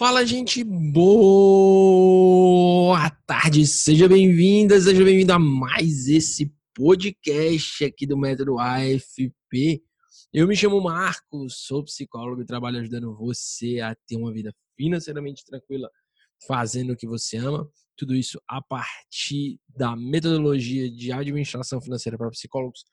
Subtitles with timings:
[0.00, 2.00] Fala, gente boa
[3.26, 9.82] tarde, seja bem-vinda, seja bem-vindo a mais esse podcast aqui do Método AFP.
[10.32, 15.44] Eu me chamo Marcos, sou psicólogo e trabalho ajudando você a ter uma vida financeiramente
[15.44, 15.90] tranquila,
[16.46, 17.70] fazendo o que você ama.
[17.94, 22.86] Tudo isso a partir da metodologia de administração financeira para psicólogos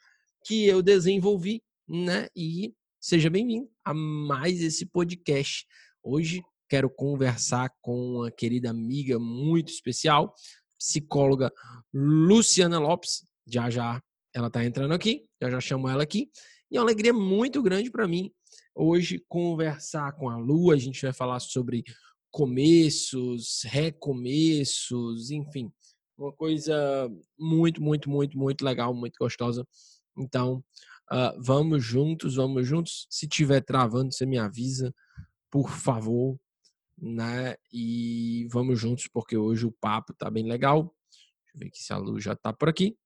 [0.45, 2.27] que eu desenvolvi, né?
[2.35, 5.65] E seja bem-vindo a mais esse podcast.
[6.03, 10.33] Hoje quero conversar com uma querida amiga muito especial,
[10.77, 11.51] psicóloga
[11.93, 13.25] Luciana Lopes.
[13.45, 14.01] Já já
[14.33, 16.29] ela está entrando aqui, já já chamo ela aqui.
[16.69, 18.31] E é uma alegria muito grande para mim
[18.75, 20.71] hoje conversar com a Lu.
[20.71, 21.83] A gente vai falar sobre
[22.29, 25.71] começos, recomeços, enfim,
[26.17, 27.09] uma coisa
[27.39, 29.65] muito, muito, muito, muito legal, muito gostosa.
[30.17, 30.63] Então,
[31.11, 33.07] uh, vamos juntos, vamos juntos.
[33.09, 34.93] Se tiver travando, você me avisa,
[35.49, 36.37] por favor
[36.97, 37.55] né?
[37.71, 40.95] E vamos juntos, porque hoje o papo tá bem legal.
[41.11, 42.97] Deixa eu ver aqui se a Lu já tá por aqui.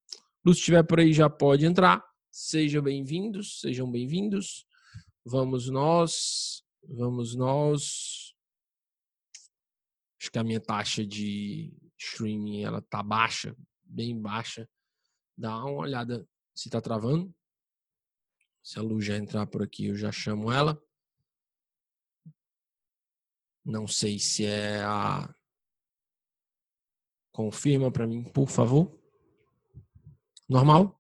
[0.45, 2.03] Lu, se estiver por aí, já pode entrar.
[2.31, 4.65] Sejam bem-vindos, sejam bem-vindos.
[5.25, 8.33] Vamos nós, vamos nós.
[10.19, 14.67] Acho que a minha taxa de streaming ela tá baixa, bem baixa.
[15.37, 17.33] Dá uma olhada se tá travando.
[18.63, 20.81] Se a Lu já entrar por aqui, eu já chamo ela.
[23.65, 25.33] Não sei se é a.
[27.31, 28.99] Confirma para mim, por favor.
[30.49, 30.99] Normal?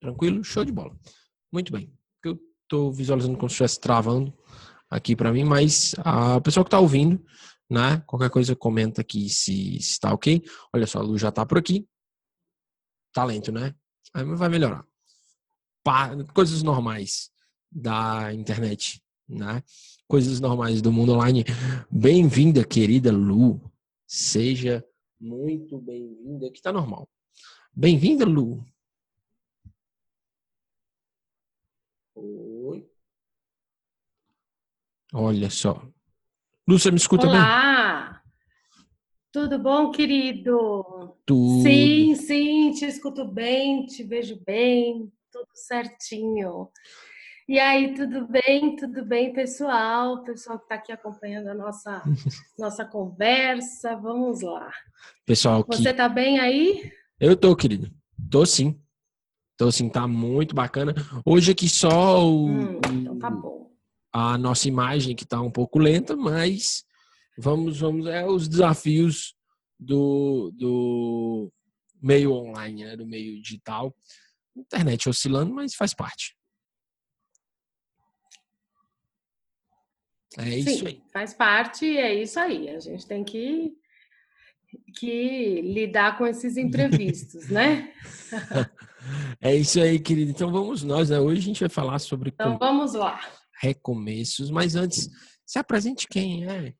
[0.00, 0.42] Tranquilo?
[0.42, 0.98] Show de bola.
[1.52, 1.92] Muito bem.
[2.24, 4.32] Eu estou visualizando como se estivesse travando
[4.88, 7.22] aqui para mim, mas a pessoa que está ouvindo,
[7.70, 8.00] né?
[8.06, 10.42] Qualquer coisa comenta aqui se está ok.
[10.74, 11.86] Olha só, a luz já está por aqui.
[13.12, 13.74] Tá lento, né?
[14.14, 14.84] Aí vai melhorar.
[16.34, 17.30] coisas normais
[17.70, 19.02] da internet,
[19.32, 19.62] né?
[20.12, 21.42] coisas normais do mundo online.
[21.90, 23.58] Bem-vinda, querida Lu.
[24.06, 24.84] Seja
[25.18, 26.48] muito bem-vinda.
[26.48, 27.08] Aqui tá normal.
[27.74, 28.62] Bem-vinda, Lu.
[32.14, 32.86] Oi.
[35.14, 35.82] Olha só.
[36.68, 37.32] Lu, você me escuta Olá.
[37.32, 37.40] bem?
[37.40, 38.22] Olá.
[39.32, 41.16] Tudo bom, querido?
[41.24, 41.62] Tudo.
[41.62, 46.70] Sim, sim, te escuto bem, te vejo bem, tudo certinho.
[47.52, 48.76] E aí, tudo bem?
[48.76, 50.24] Tudo bem, pessoal?
[50.24, 52.02] Pessoal que está aqui acompanhando a nossa,
[52.58, 53.94] nossa conversa.
[53.94, 54.72] Vamos lá.
[55.26, 56.90] Pessoal, você está bem aí?
[57.20, 57.94] Eu tô, querido.
[58.30, 58.80] Tô sim.
[59.58, 60.94] Tô sim, tá muito bacana.
[61.26, 62.46] Hoje aqui só o...
[62.46, 63.70] Hum, então tá bom.
[64.10, 66.86] A nossa imagem que tá um pouco lenta, mas
[67.36, 69.34] vamos, vamos, é os desafios
[69.78, 71.52] do, do
[72.00, 72.96] meio online, né?
[72.96, 73.94] Do meio digital.
[74.56, 76.34] Internet oscilando, mas faz parte.
[80.38, 81.02] É isso Sim, aí.
[81.12, 82.70] Faz parte, é isso aí.
[82.70, 83.74] A gente tem que,
[84.98, 87.92] que lidar com esses imprevistos, né?
[89.40, 90.30] é isso aí, querido.
[90.30, 91.20] Então vamos nós, né?
[91.20, 93.20] Hoje a gente vai falar sobre então, vamos lá.
[93.60, 95.08] recomeços, mas antes,
[95.44, 96.74] se apresente quem é.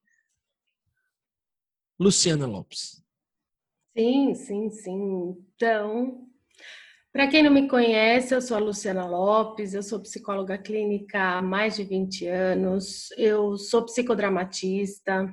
[2.01, 3.03] Luciana Lopes.
[3.97, 5.37] Sim, sim, sim.
[5.55, 6.27] Então,
[7.13, 11.43] para quem não me conhece, eu sou a Luciana Lopes, eu sou psicóloga clínica há
[11.43, 15.31] mais de 20 anos, eu sou psicodramatista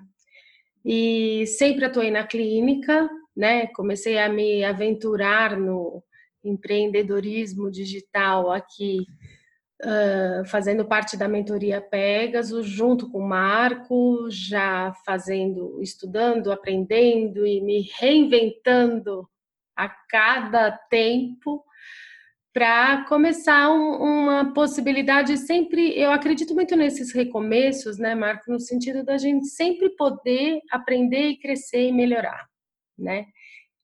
[0.83, 3.67] e sempre atuei na clínica, né?
[3.67, 6.03] Comecei a me aventurar no
[6.43, 9.05] empreendedorismo digital aqui,
[9.81, 17.61] uh, fazendo parte da mentoria Pegasus, junto com o Marco, já fazendo, estudando, aprendendo e
[17.61, 19.29] me reinventando
[19.77, 21.63] a cada tempo
[22.53, 29.03] para começar um, uma possibilidade sempre, eu acredito muito nesses recomeços, né, Marco, no sentido
[29.03, 32.47] da gente sempre poder aprender e crescer e melhorar,
[32.97, 33.25] né?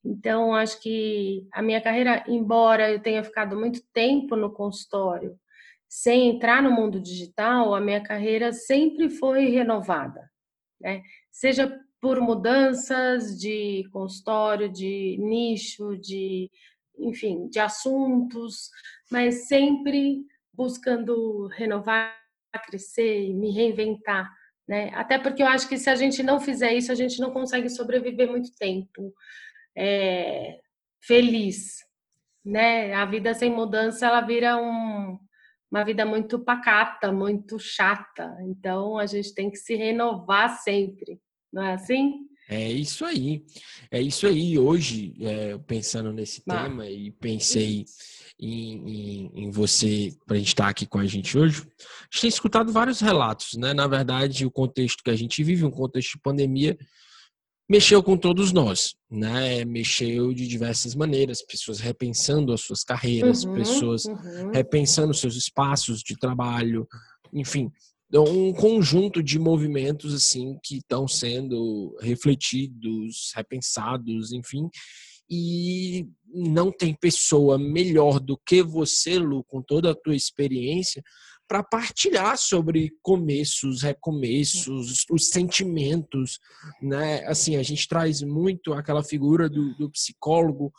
[0.04, 5.36] Então, acho que a minha carreira, embora eu tenha ficado muito tempo no consultório,
[5.88, 10.30] sem entrar no mundo digital, a minha carreira sempre foi renovada,
[10.80, 11.02] né?
[11.32, 16.52] Seja por mudanças de consultório, de nicho, de
[17.00, 18.70] enfim, de assuntos,
[19.12, 22.16] mas sempre buscando renovar,
[22.66, 24.32] crescer, me reinventar,
[24.68, 24.92] né?
[24.96, 27.70] Até porque eu acho que se a gente não fizer isso, a gente não consegue
[27.70, 29.14] sobreviver muito tempo
[29.76, 30.60] é,
[31.02, 31.78] feliz,
[32.44, 32.94] né?
[32.94, 35.20] A vida sem mudança ela vira um,
[35.70, 38.36] uma vida muito pacata, muito chata.
[38.44, 41.20] Então a gente tem que se renovar sempre,
[41.52, 42.26] não é assim?
[42.48, 43.44] É isso aí.
[43.90, 44.58] É isso aí.
[44.58, 47.86] Hoje, é, pensando nesse tema e pensei
[48.40, 51.62] em, em, em você para estar aqui com a gente hoje.
[51.62, 53.74] A gente tem escutado vários relatos, né?
[53.74, 56.78] Na verdade, o contexto que a gente vive, um contexto de pandemia,
[57.70, 59.66] mexeu com todos nós, né?
[59.66, 64.52] Mexeu de diversas maneiras, pessoas repensando as suas carreiras, uhum, pessoas uhum.
[64.54, 66.88] repensando seus espaços de trabalho,
[67.34, 67.72] enfim,
[68.14, 74.70] um conjunto de movimentos assim que estão sendo refletidos, repensados, enfim,
[75.30, 81.04] e não tem pessoa melhor do que você, Lu, com toda a tua experiência,
[81.48, 86.40] para partilhar sobre começos, recomeços, os sentimentos,
[86.82, 87.24] né?
[87.28, 90.72] Assim, a gente traz muito aquela figura do, do psicólogo,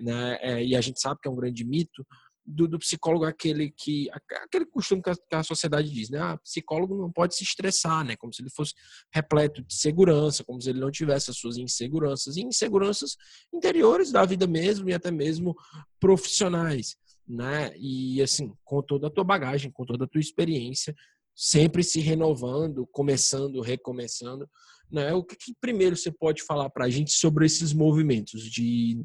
[0.00, 0.38] né?
[0.40, 2.04] É, e a gente sabe que é um grande mito,
[2.44, 4.08] do, do, psicólogo aquele que
[4.44, 6.18] aquele costume que a, que a, sociedade diz, né?
[6.18, 8.16] Ah, psicólogo não pode se estressar, né?
[8.16, 8.74] Como se ele fosse
[9.12, 13.16] repleto de segurança, como se ele não tivesse as suas inseguranças e inseguranças
[13.52, 15.54] interiores da vida mesmo e até mesmo
[16.00, 16.96] profissionais,
[17.26, 17.72] né?
[17.76, 20.94] E assim, com toda a tua bagagem, com toda a tua experiência,
[21.34, 24.48] sempre se renovando, começando, recomeçando,
[24.90, 25.12] né?
[25.12, 29.02] O que, que primeiro você pode falar para a gente sobre esses movimentos de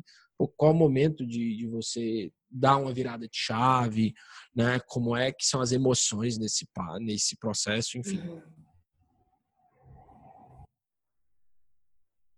[0.58, 4.13] qual momento de, de você dar uma virada de chave,
[4.56, 4.80] né?
[4.88, 6.66] Como é que são as emoções nesse
[7.00, 8.19] nesse processo, enfim.
[8.19, 8.42] Uhum.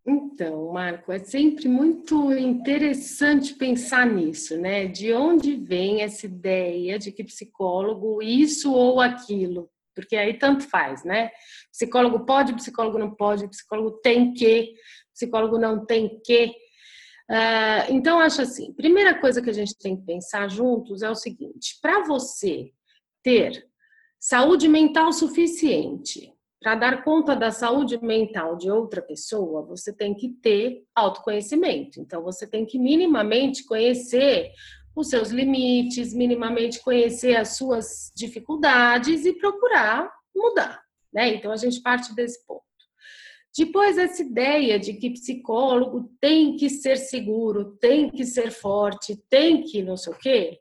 [0.10, 4.86] Então, Marco, é sempre muito interessante pensar nisso, né?
[4.86, 9.69] De onde vem essa ideia de que psicólogo isso ou aquilo?
[9.94, 11.30] Porque aí tanto faz, né?
[11.72, 14.75] Psicólogo pode, psicólogo não pode, psicólogo tem que,
[15.14, 16.56] psicólogo não tem que.
[17.30, 21.16] Uh, então, acho assim: primeira coisa que a gente tem que pensar juntos é o
[21.16, 22.72] seguinte: para você
[23.22, 23.68] ter
[24.20, 30.30] saúde mental suficiente para dar conta da saúde mental de outra pessoa, você tem que
[30.30, 32.00] ter autoconhecimento.
[32.00, 34.52] Então, você tem que minimamente conhecer
[34.96, 40.82] os seus limites, minimamente conhecer as suas dificuldades e procurar mudar.
[41.14, 41.36] Né?
[41.36, 42.67] Então, a gente parte desse ponto.
[43.57, 49.63] Depois, essa ideia de que psicólogo tem que ser seguro, tem que ser forte, tem
[49.63, 50.59] que não sei o quê.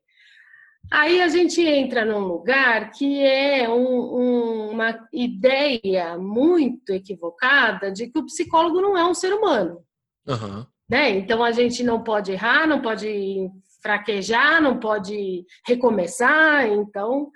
[0.90, 8.06] Aí a gente entra num lugar que é um, um, uma ideia muito equivocada de
[8.06, 9.84] que o psicólogo não é um ser humano.
[10.26, 10.64] Uhum.
[10.88, 11.10] Né?
[11.10, 13.50] Então a gente não pode errar, não pode
[13.82, 16.69] fraquejar, não pode recomeçar.
[16.69, 17.31] Então,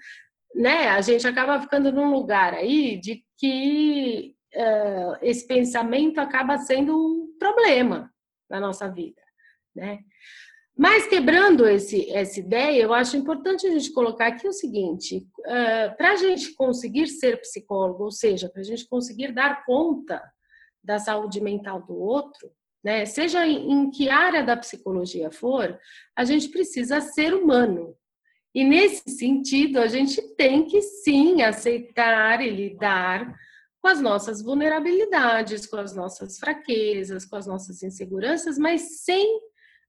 [0.54, 6.96] né, a gente acaba ficando num lugar aí de que uh, esse pensamento acaba sendo
[6.96, 8.12] um problema
[8.48, 9.22] na nossa vida,
[9.74, 10.00] né?
[10.76, 15.96] Mas quebrando esse, essa ideia, eu acho importante a gente colocar aqui o seguinte: uh,
[15.96, 20.22] para a gente conseguir ser psicólogo, ou seja, para a gente conseguir dar conta
[20.82, 22.50] da saúde mental do outro,
[22.82, 25.78] né, seja em, em que área da psicologia for,
[26.16, 27.94] a gente precisa ser humano.
[28.54, 33.32] E nesse sentido, a gente tem que sim aceitar e lidar
[33.80, 39.38] com as nossas vulnerabilidades, com as nossas fraquezas, com as nossas inseguranças, mas sem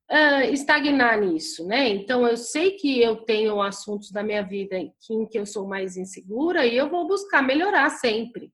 [0.09, 1.89] uh, estagnar nisso, né?
[1.89, 5.97] Então, eu sei que eu tenho assuntos da minha vida em que eu sou mais
[5.97, 8.51] insegura e eu vou buscar melhorar sempre.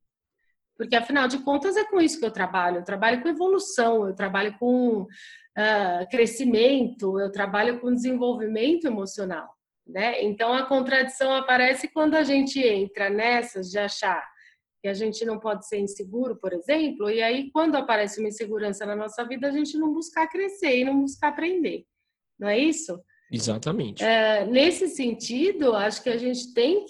[0.75, 2.77] Porque, afinal de contas, é com isso que eu trabalho.
[2.77, 9.49] Eu trabalho com evolução, eu trabalho com uh, crescimento, eu trabalho com desenvolvimento emocional.
[9.87, 10.23] Né?
[10.23, 14.23] Então, a contradição aparece quando a gente entra nessas de achar
[14.81, 18.85] que a gente não pode ser inseguro, por exemplo, e aí quando aparece uma insegurança
[18.85, 21.85] na nossa vida, a gente não buscar crescer e não buscar aprender.
[22.39, 22.99] Não é isso?
[23.31, 24.03] Exatamente.
[24.03, 26.85] É, nesse sentido, acho que a gente tem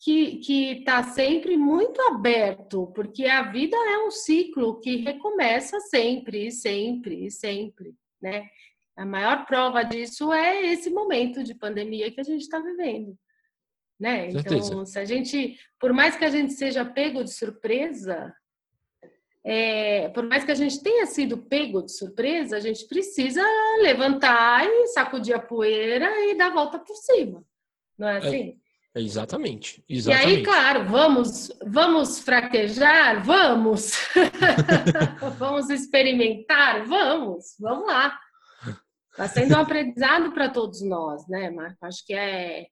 [0.00, 6.50] que estar tá sempre muito aberto, porque a vida é um ciclo que recomeça sempre,
[6.50, 8.46] sempre, sempre, né?
[8.96, 13.16] A maior prova disso é esse momento de pandemia que a gente está vivendo
[14.02, 14.30] né?
[14.30, 18.34] Então, se a gente, por mais que a gente seja pego de surpresa,
[19.44, 23.40] é, por mais que a gente tenha sido pego de surpresa, a gente precisa
[23.80, 27.44] levantar e sacudir a poeira e dar a volta por cima,
[27.96, 28.58] não é, é assim?
[28.92, 30.28] É, exatamente, exatamente.
[30.28, 33.92] E aí, claro, vamos, vamos fraquejar, vamos,
[35.38, 38.18] vamos experimentar, vamos, vamos lá.
[39.12, 41.86] Está sendo um aprendizado para todos nós, né, Marco?
[41.86, 42.66] Acho que é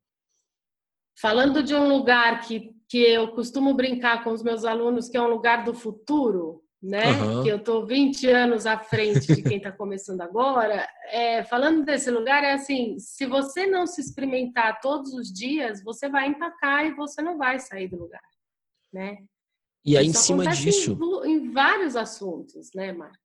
[1.20, 5.22] Falando de um lugar que, que eu costumo brincar com os meus alunos, que é
[5.22, 7.12] um lugar do futuro, né?
[7.12, 7.42] Uhum.
[7.42, 10.88] Que eu estou 20 anos à frente de quem está começando agora.
[11.08, 16.08] É, falando desse lugar, é assim: se você não se experimentar todos os dias, você
[16.08, 18.22] vai empacar e você não vai sair do lugar,
[18.92, 19.18] né?
[19.84, 20.98] E aí, em cima disso.
[21.24, 23.16] Em, em, vários assuntos, né, Marco?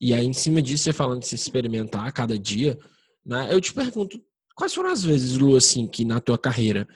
[0.00, 2.76] E aí, em cima disso, você falando de se experimentar a cada dia,
[3.24, 3.48] né?
[3.50, 4.20] Eu te pergunto
[4.56, 6.88] Quais foram as vezes, Lu, assim, que na tua carreira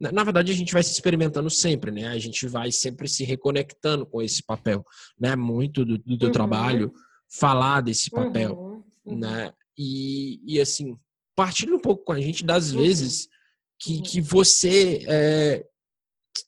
[0.00, 2.08] na, na, verdade, a gente vai se experimentando sempre, né?
[2.08, 4.84] A gente vai sempre se reconectando com esse papel,
[5.18, 5.34] né?
[5.34, 6.32] Muito do, do teu uhum.
[6.32, 6.92] trabalho,
[7.28, 8.82] falar desse papel, uhum.
[9.04, 9.18] Uhum.
[9.18, 9.52] né?
[9.76, 10.96] E, e, assim,
[11.34, 12.82] partilha um pouco com a gente das uhum.
[12.82, 13.28] vezes
[13.78, 14.02] que, uhum.
[14.02, 15.64] que você é,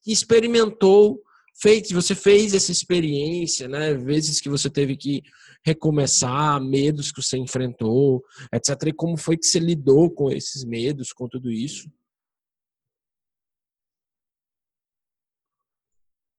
[0.07, 1.21] experimentou,
[1.61, 3.95] fez, você fez essa experiência, né?
[3.95, 5.23] Vezes que você teve que
[5.65, 8.87] recomeçar, medos que você enfrentou, etc.
[8.87, 11.91] E como foi que você lidou com esses medos, com tudo isso?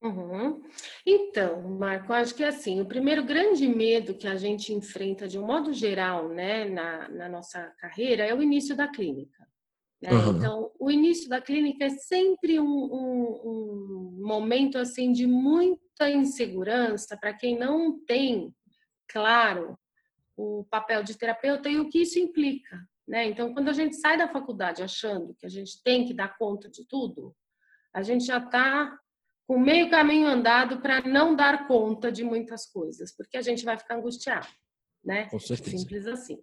[0.02, 0.64] Uhum.
[1.06, 5.46] Então, Marco, acho que assim, o primeiro grande medo que a gente enfrenta de um
[5.46, 9.48] modo geral, né, na, na nossa carreira é o início da clínica.
[10.02, 10.12] Né?
[10.12, 10.38] Uhum.
[10.38, 17.16] Então, o início da clínica é sempre um, um, um momento assim de muita insegurança
[17.16, 18.52] para quem não tem,
[19.08, 19.78] claro,
[20.36, 22.82] o papel de terapeuta e o que isso implica.
[23.08, 23.28] Né?
[23.28, 26.68] Então, quando a gente sai da faculdade achando que a gente tem que dar conta
[26.68, 27.36] de tudo,
[27.94, 28.98] a gente já está
[29.48, 33.78] com meio caminho andado para não dar conta de muitas coisas, porque a gente vai
[33.78, 34.48] ficar angustiado,
[35.04, 35.28] né?
[35.30, 35.78] Com certeza.
[35.78, 36.40] Simples assim.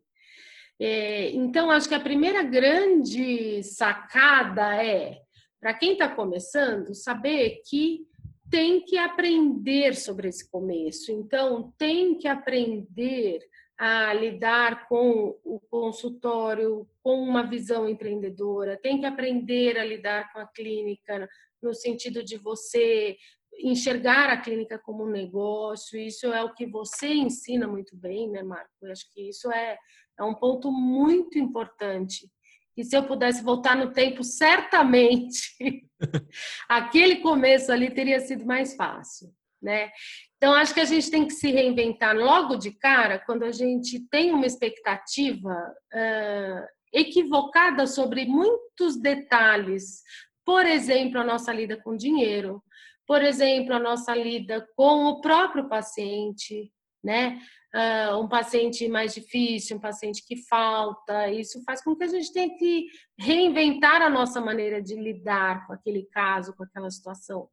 [0.81, 5.19] É, então, acho que a primeira grande sacada é,
[5.61, 8.07] para quem está começando, saber que
[8.51, 11.11] tem que aprender sobre esse começo.
[11.13, 13.41] Então, tem que aprender
[13.77, 20.41] a lidar com o consultório com uma visão empreendedora, tem que aprender a lidar com
[20.41, 21.29] a clínica
[21.63, 23.17] no sentido de você
[23.61, 28.43] enxergar a clínica como um negócio, isso é o que você ensina muito bem, né,
[28.43, 28.71] Marco?
[28.83, 29.77] Eu acho que isso é,
[30.19, 32.31] é um ponto muito importante.
[32.77, 35.57] E se eu pudesse voltar no tempo, certamente
[36.69, 39.91] aquele começo ali teria sido mais fácil, né?
[40.37, 43.99] Então, acho que a gente tem que se reinventar logo de cara quando a gente
[44.09, 45.53] tem uma expectativa
[45.93, 50.03] uh, equivocada sobre muitos detalhes
[50.49, 52.63] por exemplo, a nossa lida com dinheiro,
[53.07, 56.73] por exemplo, a nossa lida com o próprio paciente,
[57.05, 57.39] né?
[57.75, 62.33] Uh, um paciente mais difícil, um paciente que falta, isso faz com que a gente
[62.33, 62.87] tenha que
[63.19, 67.51] reinventar a nossa maneira de lidar com aquele caso, com aquela situação,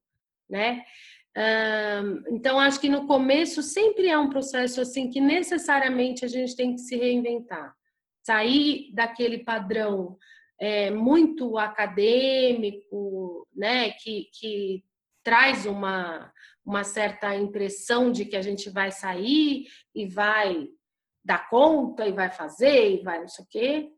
[0.49, 0.81] né?
[1.37, 6.55] Uh, então, acho que no começo sempre é um processo assim que necessariamente a gente
[6.55, 7.75] tem que se reinventar,
[8.23, 10.17] sair daquele padrão
[10.59, 14.83] é, muito acadêmico, né, que, que
[15.23, 16.31] traz uma,
[16.65, 20.67] uma certa impressão de que a gente vai sair e vai
[21.23, 23.91] dar conta e vai fazer e vai não sei o quê.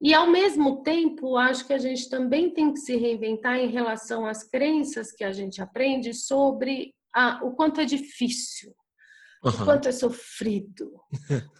[0.00, 4.26] E ao mesmo tempo, acho que a gente também tem que se reinventar em relação
[4.26, 8.72] às crenças que a gente aprende sobre a, o quanto é difícil,
[9.44, 9.50] uhum.
[9.50, 11.00] o quanto é sofrido,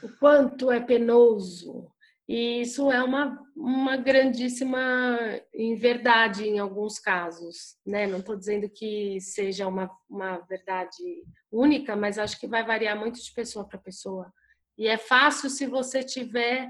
[0.02, 1.87] o quanto é penoso,
[2.28, 5.40] e isso é uma, uma grandíssima
[5.80, 8.06] verdade em alguns casos, né?
[8.06, 13.18] Não estou dizendo que seja uma, uma verdade única, mas acho que vai variar muito
[13.18, 14.30] de pessoa para pessoa.
[14.76, 16.68] E é fácil se você tiver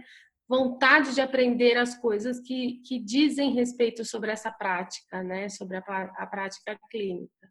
[0.48, 5.48] vontade de aprender as coisas que, que dizem respeito sobre essa prática, né?
[5.48, 5.80] Sobre a,
[6.18, 7.50] a prática clínica.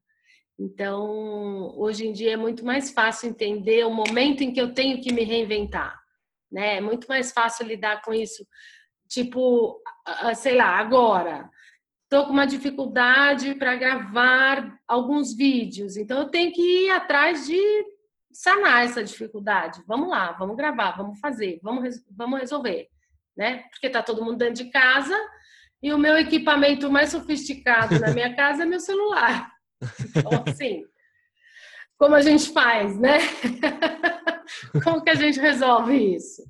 [0.57, 5.01] Então, hoje em dia é muito mais fácil entender o momento em que eu tenho
[5.01, 6.06] que me reinventar
[6.51, 6.77] né?
[6.77, 8.45] É muito mais fácil lidar com isso.
[9.07, 9.81] Tipo,
[10.35, 11.49] sei lá, agora
[12.03, 17.61] estou com uma dificuldade para gravar alguns vídeos, então eu tenho que ir atrás de
[18.31, 19.83] sanar essa dificuldade.
[19.85, 22.87] Vamos lá, vamos gravar, vamos fazer, vamos, vamos resolver,
[23.35, 23.63] né?
[23.71, 25.17] Porque tá todo mundo dentro de casa
[25.81, 29.51] e o meu equipamento mais sofisticado na minha casa é meu celular.
[30.15, 30.85] Então, assim,
[31.97, 33.17] como a gente faz, né?
[34.83, 36.43] Como que a gente resolve isso?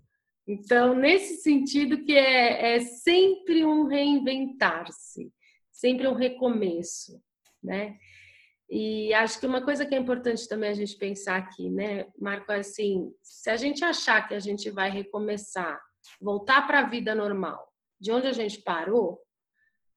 [0.47, 5.31] Então, nesse sentido que é, é sempre um reinventar-se,
[5.71, 7.21] sempre um recomeço,
[7.61, 7.97] né?
[8.69, 12.51] E acho que uma coisa que é importante também a gente pensar aqui, né, Marco,
[12.51, 15.79] é assim, se a gente achar que a gente vai recomeçar,
[16.19, 19.21] voltar para a vida normal, de onde a gente parou,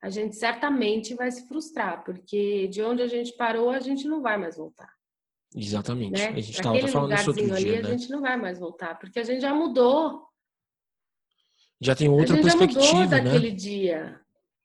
[0.02, 4.22] a gente certamente vai se frustrar, porque de onde a gente parou, a gente não
[4.22, 4.99] vai mais voltar.
[5.54, 6.12] Exatamente.
[6.12, 6.28] Né?
[6.28, 7.88] A gente estava falando isso outro dia, ali, né?
[7.88, 10.28] A gente não vai mais voltar, porque a gente já mudou.
[11.80, 13.22] Já tem outra a gente perspectiva, já mudou né?
[13.22, 14.20] daquele dia,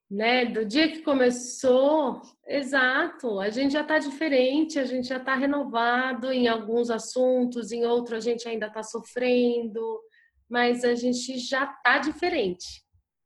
[0.10, 0.46] né?
[0.46, 3.40] Do dia que começou, exato.
[3.40, 8.18] A gente já está diferente, a gente já está renovado em alguns assuntos, em outros
[8.18, 10.00] a gente ainda está sofrendo,
[10.48, 12.84] mas a gente já está diferente,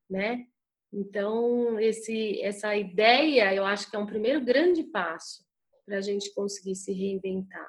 [0.10, 0.46] né?
[0.94, 5.49] Então, esse, essa ideia, eu acho que é um primeiro grande passo
[5.90, 7.68] para a gente conseguir se reinventar.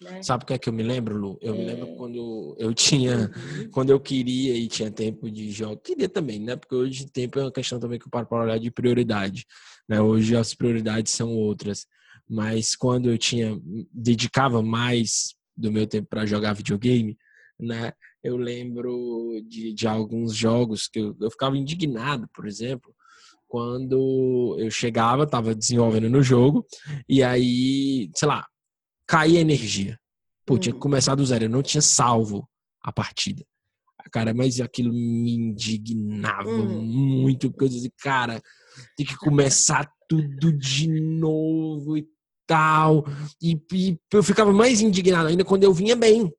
[0.00, 0.22] Né?
[0.22, 1.38] Sabe o que é que eu me lembro, Lu?
[1.42, 1.58] Eu é...
[1.58, 1.96] me lembro é.
[1.96, 3.70] quando eu tinha, uhum.
[3.70, 5.76] quando eu queria e tinha tempo de jogo.
[5.78, 6.54] Queria também, né?
[6.54, 9.44] Porque hoje tempo é uma questão também que eu paro para olhar de prioridade.
[9.88, 10.00] Né?
[10.00, 11.84] Hoje as prioridades são outras.
[12.28, 13.60] Mas quando eu tinha,
[13.92, 17.18] dedicava mais do meu tempo para jogar videogame,
[17.58, 17.92] né?
[18.22, 22.94] Eu lembro de, de alguns jogos que eu, eu ficava indignado, por exemplo,
[23.52, 26.66] quando eu chegava, estava desenvolvendo no jogo,
[27.06, 28.46] e aí, sei lá,
[29.06, 29.98] caía energia.
[30.46, 30.80] Pô, tinha que uhum.
[30.80, 32.48] começar do zero, eu não tinha salvo
[32.82, 33.44] a partida.
[34.10, 36.80] Cara, mas aquilo me indignava uhum.
[36.80, 38.40] muito, porque eu dizia, cara,
[38.96, 42.08] tem que começar tudo de novo e
[42.46, 43.04] tal.
[43.38, 46.32] E, e eu ficava mais indignado ainda quando eu vinha bem.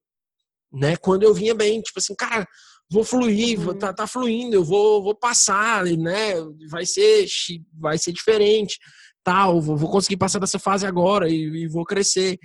[0.72, 0.98] Né?
[0.98, 2.48] Quando eu vinha bem, tipo assim, cara,
[2.93, 3.73] vou fluir, uhum.
[3.73, 6.35] tá, tá fluindo, eu vou, vou passar, né?
[6.69, 7.25] Vai ser,
[7.73, 8.77] vai ser diferente,
[9.23, 12.38] tal, vou, vou conseguir passar dessa fase agora e, e vou crescer.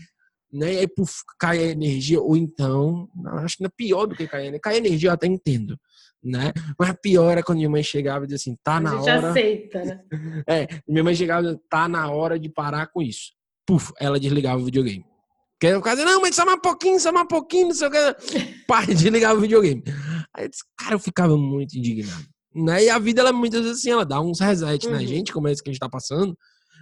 [0.51, 0.73] Né?
[0.73, 3.07] E aí, puf, cai a energia, ou então,
[3.45, 4.61] acho que não é pior do que cair a energia.
[4.61, 5.79] Cai a energia, eu até entendo,
[6.25, 6.51] né?
[6.79, 9.29] Mas a pior era quando minha mãe chegava e dizia assim, tá na hora...
[9.29, 10.01] Aceita, né?
[10.49, 13.33] É, minha mãe chegava e dizia, tá na hora de parar com isso.
[13.67, 15.05] Puf, ela desligava o videogame.
[15.61, 17.89] Porque o cara não, mas só mais um pouquinho, só mais um pouquinho, não sei
[17.89, 17.99] o que.
[18.67, 19.83] Pai, desligava o videogame.
[20.39, 22.25] Aí eu disse, cara, eu ficava muito indignado.
[22.55, 22.85] Né?
[22.85, 24.93] E a vida, ela muitas vezes assim, ela dá uns reset uhum.
[24.93, 26.39] na gente, como é esse que a gente tá passando.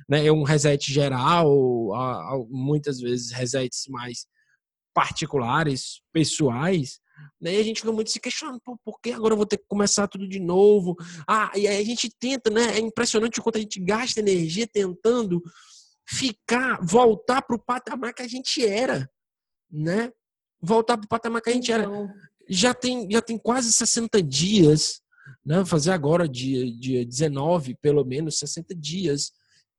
[0.09, 0.27] Né?
[0.27, 1.49] É um reset geral,
[2.51, 4.27] muitas vezes resets mais
[4.95, 7.01] particulares, pessoais.
[7.41, 7.55] Né?
[7.55, 9.65] E a gente fica muito se questionando, Pô, por que agora eu vou ter que
[9.67, 10.95] começar tudo de novo?
[11.27, 12.77] Ah, e aí a gente tenta, né?
[12.77, 15.43] É impressionante o quanto a gente gasta energia tentando
[16.07, 19.11] ficar, voltar para o patamar que a gente era,
[19.71, 20.13] né?
[20.61, 21.89] Voltar para o patamar que a gente era.
[22.49, 25.01] Já tem, já tem quase 60 dias,
[25.45, 25.65] né?
[25.65, 29.33] fazer agora, dia, dia 19, pelo menos, 60 dias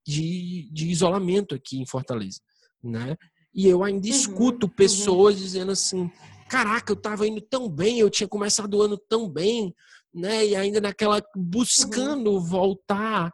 [0.05, 2.39] de, de isolamento aqui em Fortaleza,
[2.83, 3.15] né?
[3.53, 4.73] E eu ainda uhum, escuto uhum.
[4.73, 5.41] pessoas uhum.
[5.41, 6.11] dizendo assim:
[6.49, 9.73] caraca, eu estava indo tão bem, eu tinha começado o ano tão bem,
[10.13, 10.45] né?
[10.45, 12.39] E ainda naquela buscando uhum.
[12.39, 13.33] voltar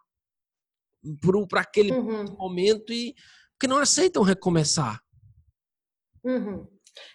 [1.49, 2.35] para aquele uhum.
[2.37, 3.13] momento e
[3.59, 4.99] que não aceitam recomeçar.
[6.23, 6.65] Uhum.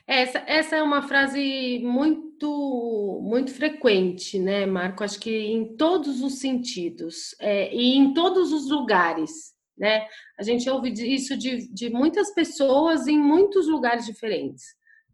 [0.06, 5.05] Essa, essa é uma frase muito muito frequente, né, Marco?
[5.05, 10.07] Acho que em todos os sentidos é, e em todos os lugares, né?
[10.38, 14.64] A gente ouve isso de, de muitas pessoas em muitos lugares diferentes,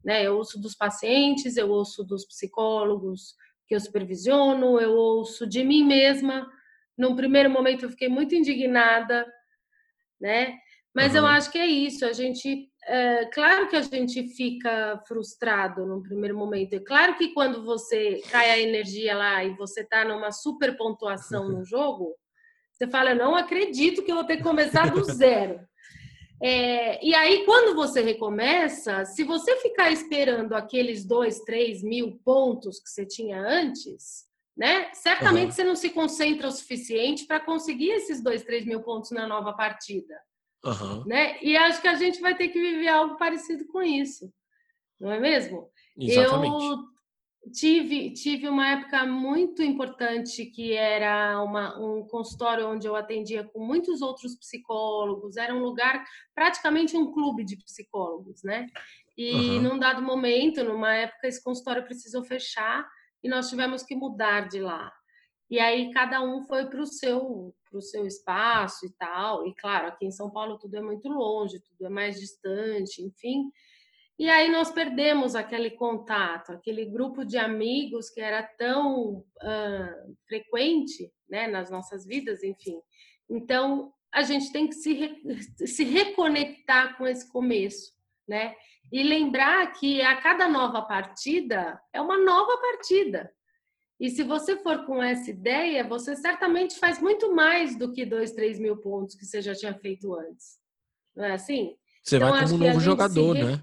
[0.04, 0.26] né?
[0.26, 3.34] Eu ouço dos pacientes, eu ouço dos psicólogos
[3.66, 6.46] que eu supervisiono, eu ouço de mim mesma,
[6.96, 9.26] num primeiro momento eu fiquei muito indignada,
[10.20, 10.56] né?
[10.94, 11.18] Mas uhum.
[11.18, 12.04] eu acho que é isso.
[12.04, 16.74] A gente, é, claro que a gente fica frustrado num primeiro momento.
[16.74, 21.48] É claro que quando você cai a energia lá e você está numa super pontuação
[21.48, 22.14] no jogo,
[22.72, 25.60] você fala: eu não acredito que eu vou ter que começar do zero.
[26.42, 32.80] É, e aí, quando você recomeça, se você ficar esperando aqueles dois, três mil pontos
[32.80, 34.90] que você tinha antes, né?
[34.92, 35.52] Certamente uhum.
[35.52, 39.52] você não se concentra o suficiente para conseguir esses dois, três mil pontos na nova
[39.52, 40.14] partida.
[40.64, 41.04] Uhum.
[41.06, 41.38] Né?
[41.42, 44.32] E acho que a gente vai ter que viver algo parecido com isso,
[44.98, 45.68] não é mesmo?
[45.98, 46.64] Exatamente.
[46.64, 46.94] Eu
[47.52, 53.64] tive, tive uma época muito importante que era uma, um consultório onde eu atendia com
[53.64, 58.66] muitos outros psicólogos, era um lugar, praticamente um clube de psicólogos, né?
[59.16, 59.62] E uhum.
[59.62, 62.88] num dado momento, numa época, esse consultório precisou fechar
[63.22, 64.92] e nós tivemos que mudar de lá.
[65.50, 69.46] E aí cada um foi para o seu, seu espaço e tal.
[69.46, 73.50] E claro, aqui em São Paulo tudo é muito longe, tudo é mais distante, enfim.
[74.18, 81.12] E aí nós perdemos aquele contato, aquele grupo de amigos que era tão uh, frequente
[81.28, 82.80] né, nas nossas vidas, enfim.
[83.28, 85.20] Então a gente tem que se, re
[85.66, 87.92] se reconectar com esse começo,
[88.28, 88.54] né?
[88.92, 93.32] E lembrar que a cada nova partida é uma nova partida.
[94.00, 98.32] E se você for com essa ideia, você certamente faz muito mais do que dois,
[98.32, 100.58] três mil pontos que você já tinha feito antes.
[101.14, 101.76] Não é assim?
[102.02, 103.44] Você então, vai como um novo jogador, re...
[103.44, 103.62] né?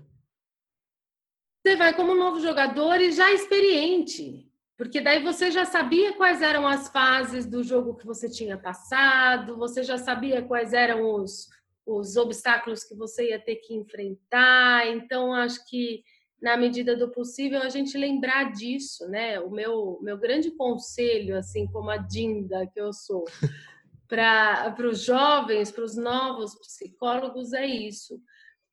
[1.62, 4.50] Você vai como um novo jogador e já experiente.
[4.78, 9.56] Porque daí você já sabia quais eram as fases do jogo que você tinha passado,
[9.56, 11.50] você já sabia quais eram os,
[11.86, 14.88] os obstáculos que você ia ter que enfrentar.
[14.88, 16.04] Então, acho que
[16.42, 19.40] na medida do possível a gente lembrar disso, né?
[19.40, 23.26] O meu meu grande conselho, assim como a Dinda que eu sou,
[24.10, 28.20] para os jovens, para os novos psicólogos é isso.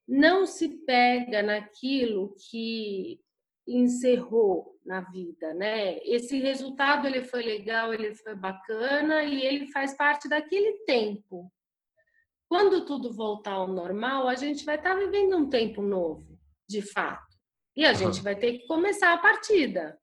[0.06, 3.20] Não se pega naquilo que
[3.66, 5.98] encerrou na vida, né?
[5.98, 11.52] Esse resultado ele foi legal, ele foi bacana e ele faz parte daquele tempo.
[12.48, 16.80] Quando tudo voltar ao normal, a gente vai estar tá vivendo um tempo novo, de
[16.80, 17.27] fato.
[17.78, 17.94] E a uhum.
[17.94, 19.96] gente vai ter que começar a partida,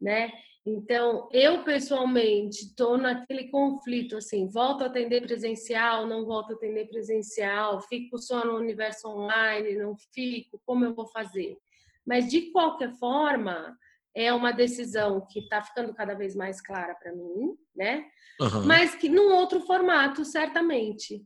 [0.00, 0.32] né?
[0.64, 6.88] Então, eu pessoalmente estou naquele conflito assim, volto a atender presencial, não volto a atender
[6.88, 11.58] presencial, fico só no universo online, não fico, como eu vou fazer?
[12.06, 13.76] Mas de qualquer forma,
[14.14, 18.06] é uma decisão que está ficando cada vez mais clara para mim, né?
[18.40, 18.64] Uhum.
[18.64, 21.22] Mas que num outro formato, certamente.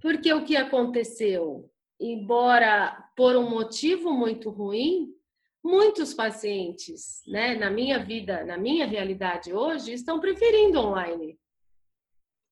[0.00, 5.14] Porque o que aconteceu, embora por um motivo muito ruim,
[5.62, 11.38] muitos pacientes, né, na minha vida, na minha realidade hoje, estão preferindo online.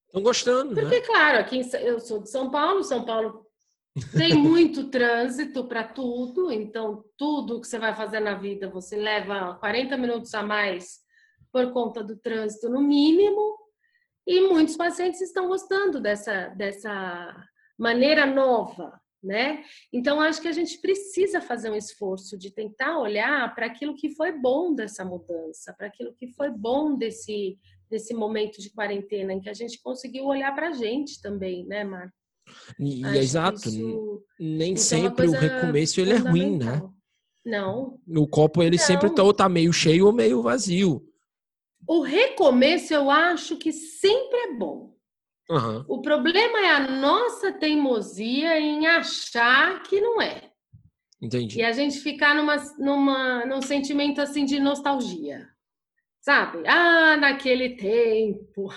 [0.07, 1.07] Estão gostando, Porque, né?
[1.07, 3.47] claro, aqui eu sou de São Paulo, São Paulo
[4.17, 9.55] tem muito trânsito para tudo, então tudo que você vai fazer na vida você leva
[9.57, 11.01] 40 minutos a mais
[11.53, 13.59] por conta do trânsito, no mínimo,
[14.27, 17.45] e muitos pacientes estão gostando dessa, dessa
[17.77, 19.63] maneira nova, né?
[19.93, 24.15] Então, acho que a gente precisa fazer um esforço de tentar olhar para aquilo que
[24.15, 27.59] foi bom dessa mudança, para aquilo que foi bom desse,
[27.91, 31.85] desse momento de quarentena, em que a gente conseguiu olhar para a gente também, né,
[31.85, 32.15] Marco?
[32.79, 36.83] E, é exato, isso, nem isso é sempre é o recomeço ele é ruim, né?
[37.45, 37.99] Não.
[38.09, 38.85] O copo ele não.
[38.85, 41.07] sempre tá, ou tá meio cheio ou meio vazio.
[41.87, 44.90] O recomeço eu acho que sempre é bom.
[45.51, 45.85] Uhum.
[45.89, 50.49] O problema é a nossa teimosia em achar que não é.
[51.21, 51.59] Entendi.
[51.59, 55.49] E a gente ficar numa, numa, num sentimento assim de nostalgia.
[56.21, 56.63] Sabe?
[56.69, 58.69] Ah, naquele tempo.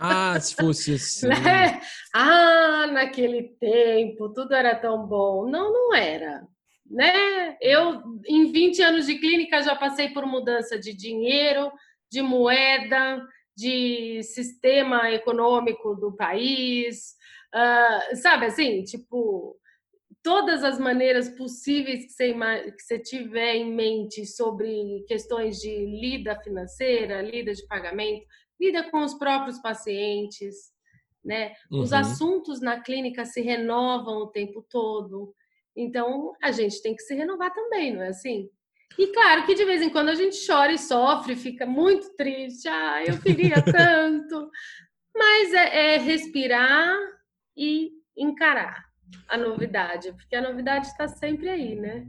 [0.00, 1.28] Ah, se fosse assim.
[1.28, 1.80] né?
[2.12, 5.48] Ah, naquele tempo, tudo era tão bom.
[5.48, 6.42] Não, não era.
[6.90, 7.56] Né?
[7.60, 11.70] Eu, em 20 anos de clínica, já passei por mudança de dinheiro,
[12.10, 13.22] de moeda,
[13.62, 17.14] de sistema econômico do país,
[17.54, 19.56] uh, sabe assim, tipo,
[20.22, 22.32] todas as maneiras possíveis que você,
[22.72, 28.26] que você tiver em mente sobre questões de lida financeira, lida de pagamento,
[28.60, 30.72] lida com os próprios pacientes,
[31.24, 31.54] né?
[31.70, 31.80] Uhum.
[31.80, 35.32] Os assuntos na clínica se renovam o tempo todo.
[35.76, 38.50] Então, a gente tem que se renovar também, não é assim?
[38.98, 42.68] E claro que de vez em quando a gente chora e sofre, fica muito triste.
[42.68, 44.50] Ah, eu queria tanto.
[45.14, 46.96] Mas é, é respirar
[47.56, 48.84] e encarar
[49.28, 52.08] a novidade, porque a novidade está sempre aí, né?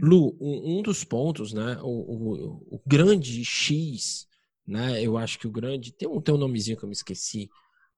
[0.00, 1.78] Lu, um, um dos pontos, né?
[1.82, 4.28] O, o, o, grande X,
[4.66, 5.02] né?
[5.02, 7.50] Eu acho que o grande tem um, tem um nomezinho que eu me esqueci,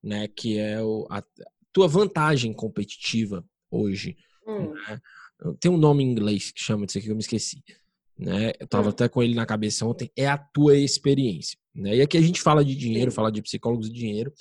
[0.02, 0.28] né?
[0.28, 1.22] Que é o, a
[1.72, 4.16] tua vantagem competitiva hoje.
[4.46, 4.72] Hum.
[4.72, 5.00] Né?
[5.60, 7.62] Tem um nome em inglês que chama disso aqui que eu me esqueci
[8.18, 8.52] né?
[8.59, 8.90] Eu tava hum.
[8.90, 11.96] até com ele na cabeça ontem, é a tua experiência, né?
[11.96, 14.33] E aqui a gente fala de dinheiro, fala de psicólogos de dinheiro,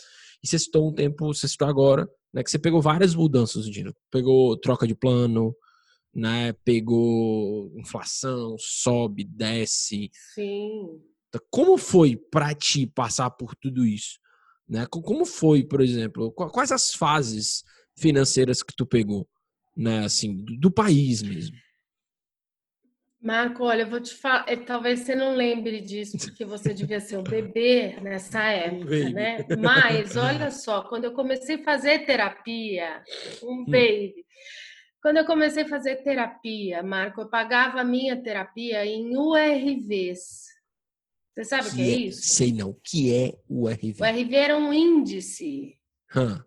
[0.44, 3.72] e você citou um tempo, você citou agora, né, que você pegou várias mudanças do
[3.72, 3.96] dinheiro.
[4.12, 5.56] Pegou troca de plano,
[6.14, 6.54] né?
[6.66, 10.10] Pegou inflação, sobe, desce.
[10.34, 11.00] Sim.
[11.30, 14.20] Então, como foi para ti passar por tudo isso?
[14.68, 14.86] Né?
[14.90, 17.64] Como foi, por exemplo, quais as fases
[17.98, 19.28] financeiras que tu pegou,
[19.76, 21.56] né, assim, do país mesmo?
[23.28, 27.02] Marco, olha, eu vou te falar, é, talvez você não lembre disso, porque você devia
[27.02, 29.46] ser um bebê nessa época, né?
[29.60, 33.04] Mas olha só, quando eu comecei a fazer terapia,
[33.44, 33.66] um hum.
[33.66, 34.26] baby,
[35.02, 40.46] quando eu comecei a fazer terapia, Marco, eu pagava a minha terapia em URVs.
[41.36, 42.22] Você sabe o que, é, é isso?
[42.22, 42.70] Sei não.
[42.70, 43.98] O que é URV?
[44.00, 45.78] O URV era um índice.
[46.16, 46.47] Hum.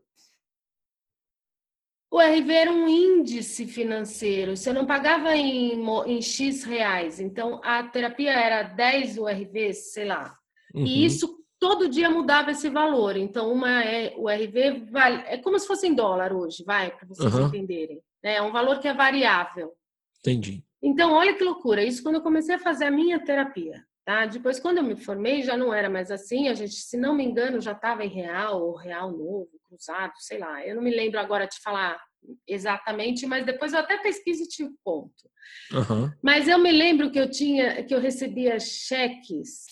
[2.10, 7.84] O RV era um índice financeiro, você não pagava em, em X reais, então a
[7.84, 10.36] terapia era 10 URVs, sei lá.
[10.74, 10.84] Uhum.
[10.84, 13.16] E isso todo dia mudava esse valor.
[13.16, 17.06] Então, uma é o RV vale, é como se fosse em dólar hoje, vai, para
[17.06, 17.46] vocês uhum.
[17.46, 18.02] entenderem.
[18.24, 18.36] Né?
[18.36, 19.72] É um valor que é variável.
[20.18, 20.64] Entendi.
[20.82, 21.84] Então, olha que loucura.
[21.84, 23.84] Isso quando eu comecei a fazer a minha terapia.
[24.04, 24.26] Tá?
[24.26, 26.48] Depois, quando eu me formei, já não era mais assim.
[26.48, 30.38] A gente, se não me engano, já estava em real ou real novo cruzado, sei
[30.38, 30.66] lá.
[30.66, 31.98] Eu não me lembro agora de falar
[32.46, 35.30] exatamente, mas depois eu até pesquiso e te conto.
[35.72, 36.10] Uhum.
[36.22, 39.66] Mas eu me lembro que eu tinha, que eu recebia cheques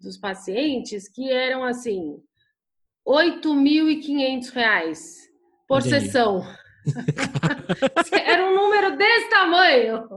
[0.00, 2.16] dos pacientes que eram assim,
[3.06, 4.98] R$ 8.500
[5.68, 6.00] por Entendi.
[6.00, 6.42] sessão.
[8.26, 10.08] Era um número desse tamanho,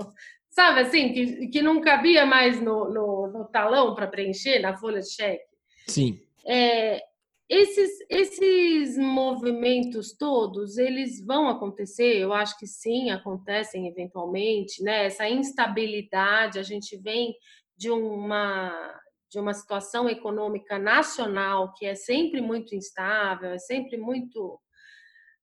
[0.49, 5.01] sabe assim, que, que não cabia mais no, no, no talão para preencher, na folha
[5.01, 5.43] de cheque.
[5.87, 6.19] Sim.
[6.47, 7.01] É,
[7.49, 12.17] esses, esses movimentos todos, eles vão acontecer?
[12.17, 15.05] Eu acho que sim, acontecem eventualmente, né?
[15.05, 17.35] Essa instabilidade, a gente vem
[17.77, 19.01] de uma
[19.35, 24.57] de uma situação econômica nacional que é sempre muito instável, é sempre muito.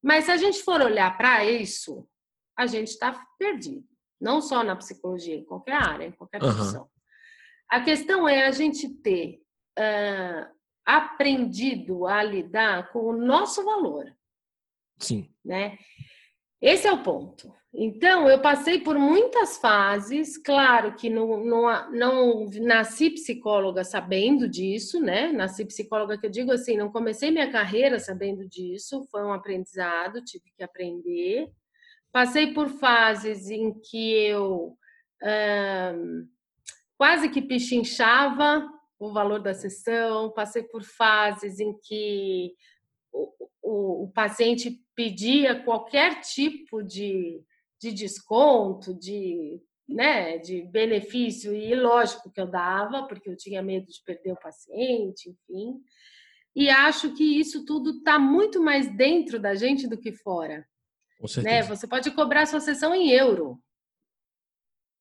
[0.03, 2.09] Mas se a gente for olhar para isso,
[2.57, 3.85] a gente está perdido,
[4.19, 6.83] não só na psicologia, em qualquer área, em qualquer profissão.
[6.83, 6.89] Uhum.
[7.71, 9.43] A questão é a gente ter
[9.79, 14.13] uh, aprendido a lidar com o nosso valor.
[14.99, 15.29] Sim.
[15.45, 15.79] Né?
[16.61, 17.53] Esse é o ponto.
[17.75, 25.01] Então, eu passei por muitas fases, claro que não, não, não nasci psicóloga sabendo disso,
[25.01, 25.33] né?
[25.33, 30.23] Nasci psicóloga, que eu digo assim, não comecei minha carreira sabendo disso, foi um aprendizado,
[30.23, 31.51] tive que aprender.
[32.13, 34.77] Passei por fases em que eu
[36.99, 38.69] quase que pichinchava
[39.07, 42.55] o valor da sessão, passei por fases em que
[43.13, 47.43] o, o, o paciente pedia qualquer tipo de,
[47.81, 53.87] de desconto, de, né, de benefício, e lógico que eu dava, porque eu tinha medo
[53.87, 55.81] de perder o paciente, enfim.
[56.55, 60.67] E acho que isso tudo está muito mais dentro da gente do que fora.
[61.43, 61.63] Né?
[61.63, 63.59] Você pode cobrar sua sessão em euro.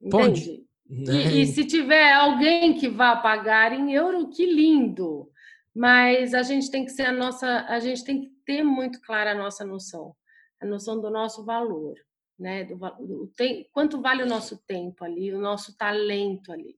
[0.09, 0.65] Pode.
[0.91, 1.13] Né?
[1.13, 5.31] E, e, se tiver alguém que vá pagar em euro, que lindo.
[5.73, 9.31] Mas a gente tem que ser a nossa, a gente tem que ter muito clara
[9.31, 10.13] a nossa noção,
[10.59, 11.95] a noção do nosso valor,
[12.37, 12.65] né?
[12.65, 16.77] Do, do tem, quanto vale o nosso tempo ali, o nosso talento ali.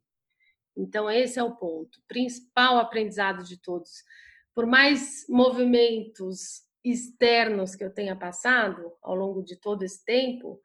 [0.78, 4.04] Então esse é o ponto, principal aprendizado de todos.
[4.54, 10.62] Por mais movimentos externos que eu tenha passado ao longo de todo esse tempo,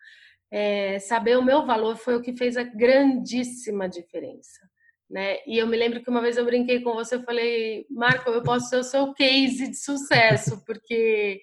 [0.51, 4.69] é, saber o meu valor foi o que fez a grandíssima diferença.
[5.11, 5.39] Né?
[5.47, 8.43] E eu me lembro que uma vez eu brinquei com você, eu falei, Marco, eu
[8.43, 11.41] posso ser o seu case de sucesso, porque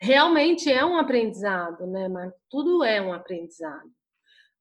[0.00, 2.36] realmente é um aprendizado, né, Marco?
[2.48, 3.88] Tudo é um aprendizado.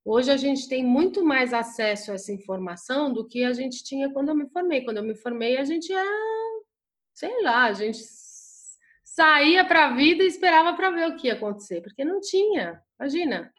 [0.06, 4.12] Hoje a gente tem muito mais acesso a essa informação do que a gente tinha
[4.12, 4.84] quando eu me formei.
[4.84, 6.62] Quando eu me formei, a gente era,
[7.14, 8.00] sei lá, a gente
[9.04, 12.82] saía para a vida e esperava para ver o que ia acontecer, porque não tinha.
[13.00, 13.52] Imagina,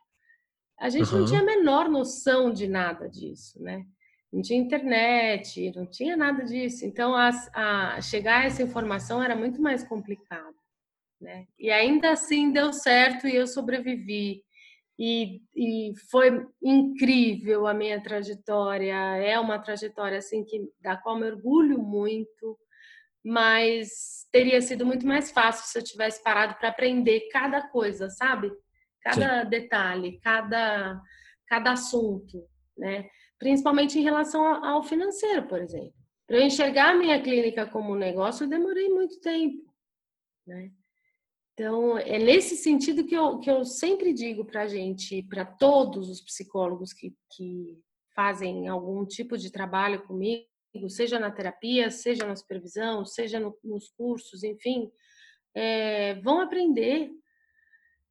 [0.80, 1.20] a gente uhum.
[1.20, 3.84] não tinha a menor noção de nada disso, né?
[4.32, 6.84] não tinha internet, não tinha nada disso.
[6.84, 10.54] Então, a, a, chegar a essa informação era muito mais complicado.
[11.20, 11.46] Né?
[11.58, 14.42] E ainda assim deu certo e eu sobrevivi.
[14.98, 18.94] E, e foi incrível a minha trajetória.
[19.16, 22.58] É uma trajetória assim que da qual me orgulho muito,
[23.24, 28.52] mas teria sido muito mais fácil se eu tivesse parado para aprender cada coisa, sabe?
[29.02, 29.50] Cada Sim.
[29.50, 31.00] detalhe, cada
[31.46, 32.46] cada assunto,
[32.78, 33.10] né?
[33.40, 35.94] principalmente em relação ao financeiro, por exemplo.
[36.26, 39.64] Para eu enxergar a minha clínica como um negócio, eu demorei muito tempo,
[40.46, 40.70] né?
[41.54, 46.08] Então, é nesse sentido que eu, que eu sempre digo para a gente, para todos
[46.08, 47.78] os psicólogos que, que
[48.14, 50.46] fazem algum tipo de trabalho comigo,
[50.88, 54.90] seja na terapia, seja na supervisão, seja no, nos cursos, enfim,
[55.54, 57.10] é, vão aprender,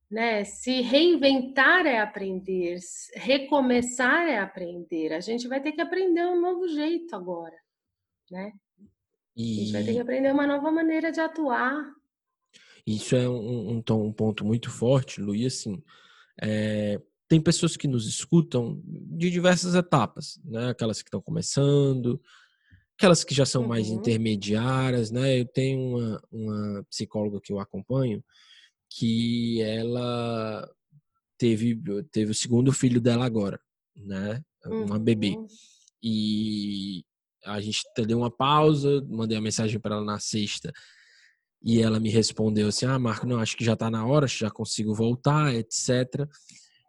[0.09, 0.43] né?
[0.43, 2.79] Se reinventar é aprender,
[3.15, 5.13] recomeçar é aprender.
[5.13, 7.55] A gente vai ter que aprender um novo jeito agora,
[8.31, 8.51] né?
[9.35, 9.53] E...
[9.53, 11.93] A gente vai ter que aprender uma nova maneira de atuar.
[12.85, 15.81] Isso é um, um, um ponto muito forte, Lu, e assim,
[16.41, 20.69] é, tem pessoas que nos escutam de diversas etapas, né?
[20.69, 22.19] Aquelas que estão começando,
[22.97, 23.67] aquelas que já são uhum.
[23.67, 25.39] mais intermediárias, né?
[25.39, 28.23] Eu tenho uma, uma psicóloga que eu acompanho,
[28.89, 30.69] que ela
[31.37, 31.79] teve,
[32.11, 33.59] teve o segundo filho dela agora,
[33.95, 34.43] né?
[34.65, 35.03] Uma uhum.
[35.03, 35.37] bebê.
[36.03, 37.03] E
[37.45, 40.73] a gente deu uma pausa, mandei uma mensagem para ela na sexta
[41.61, 44.49] e ela me respondeu assim: Ah, Marco, não, acho que já está na hora, já
[44.49, 46.27] consigo voltar, etc.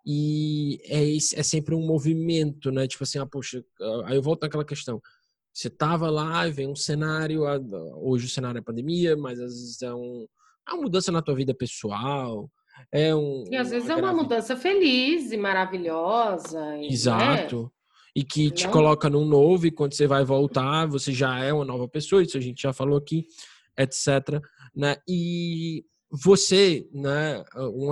[0.06, 2.86] E é, é sempre um movimento, né?
[2.86, 3.62] Tipo assim, ah, poxa,
[4.06, 5.00] aí eu volto naquela questão.
[5.52, 7.42] Você tava lá e vem um cenário,
[7.96, 10.26] hoje o cenário é pandemia, mas às vezes é um,
[10.70, 12.50] é uma mudança na tua vida pessoal.
[12.92, 16.78] É um, e às vezes é uma mudança feliz e maravilhosa.
[16.78, 17.64] Exato.
[17.64, 17.68] Né?
[18.16, 18.54] E que Não.
[18.54, 22.22] te coloca num novo, e quando você vai voltar, você já é uma nova pessoa,
[22.22, 23.26] isso a gente já falou aqui,
[23.78, 24.42] etc.
[24.74, 24.96] Né?
[25.08, 27.44] E você né,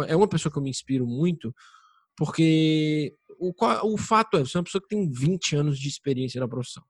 [0.09, 1.55] é uma pessoa que eu me inspiro muito,
[2.17, 3.53] porque o,
[3.93, 6.83] o fato é, você é uma pessoa que tem 20 anos de experiência na profissão.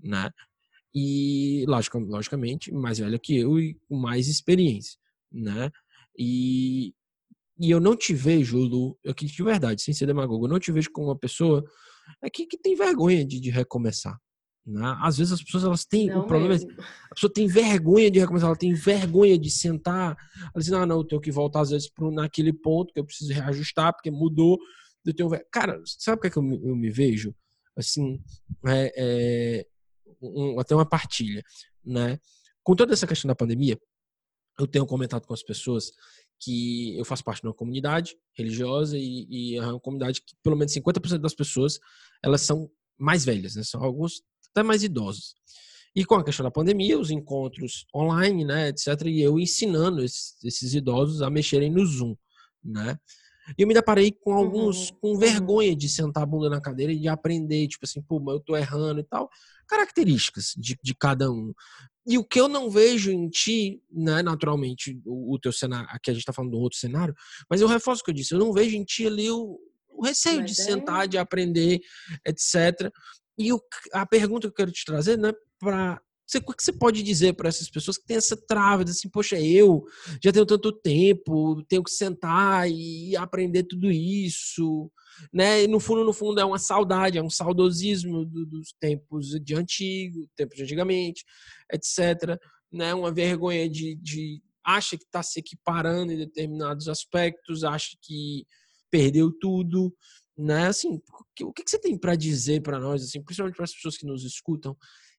[0.00, 0.30] Né?
[0.94, 4.98] E, logicamente, mais velha que eu e com mais experiência
[5.32, 5.70] né?
[6.18, 6.94] E,
[7.58, 10.72] e eu não te vejo, Lu, aqui de verdade, sem ser demagogo, eu não te
[10.72, 11.64] vejo como uma pessoa
[12.22, 14.18] aqui que tem vergonha de, de recomeçar.
[14.66, 14.96] Né?
[15.00, 16.58] Às vezes as pessoas elas têm não o problema é,
[17.10, 20.98] a pessoa tem vergonha de recomeçar, ela tem vergonha de sentar, ela diz, ah, não,
[20.98, 24.58] eu tenho que voltar às vezes pro, naquele ponto que eu preciso reajustar porque mudou.
[25.06, 27.34] Eu tenho cara, sabe o que, é que eu, me, eu me vejo?
[27.74, 28.20] Assim,
[28.66, 29.66] é, é
[30.20, 31.42] um, até uma partilha,
[31.82, 32.18] né?
[32.62, 33.78] Com toda essa questão da pandemia,
[34.58, 35.92] eu tenho comentado com as pessoas
[36.40, 40.56] que eu faço parte de uma comunidade religiosa e, e é uma comunidade que pelo
[40.56, 41.78] menos 50% das pessoas
[42.22, 43.62] elas são mais velhas, né?
[43.62, 45.34] São alguns até mais idosos.
[45.94, 50.36] E com a questão da pandemia, os encontros online, né, etc, e eu ensinando esses,
[50.44, 52.14] esses idosos a mexerem no Zoom,
[52.62, 52.98] né?
[53.56, 54.96] E eu me deparei com alguns uhum.
[55.00, 55.18] com uhum.
[55.18, 58.40] vergonha de sentar a bunda na cadeira e de aprender, tipo assim, pô, mas eu
[58.40, 59.30] tô errando e tal.
[59.66, 61.52] Características de, de cada um.
[62.06, 66.10] E o que eu não vejo em ti, né, naturalmente, o, o teu cenário, aqui
[66.10, 67.14] a gente tá falando do outro cenário,
[67.50, 69.58] mas eu reforço o que eu disse, eu não vejo em ti ali o,
[69.90, 70.64] o receio mas de é...
[70.64, 71.80] sentar, de aprender,
[72.24, 72.90] etc.
[73.36, 73.60] E o,
[73.92, 77.34] a pergunta que eu quero te trazer, né, para você, o que você pode dizer
[77.34, 79.84] para essas pessoas que têm essa trava, assim, poxa, eu
[80.22, 84.90] já tenho tanto tempo, tenho que sentar e aprender tudo isso,
[85.32, 85.62] né?
[85.64, 89.54] E no fundo, no fundo, é uma saudade, é um saudosismo do, dos tempos de
[89.54, 91.24] antigo, tempos de antigamente,
[91.72, 92.38] etc.
[92.70, 92.92] Né?
[92.92, 98.46] Uma vergonha de, de acha que está se equiparando em determinados aspectos, acha que
[98.90, 99.94] perdeu tudo,
[100.36, 100.66] né?
[100.66, 101.00] Assim,
[101.42, 104.24] o que, você tem para dizer para nós, assim, principalmente para as pessoas que nos
[104.24, 104.76] escutam?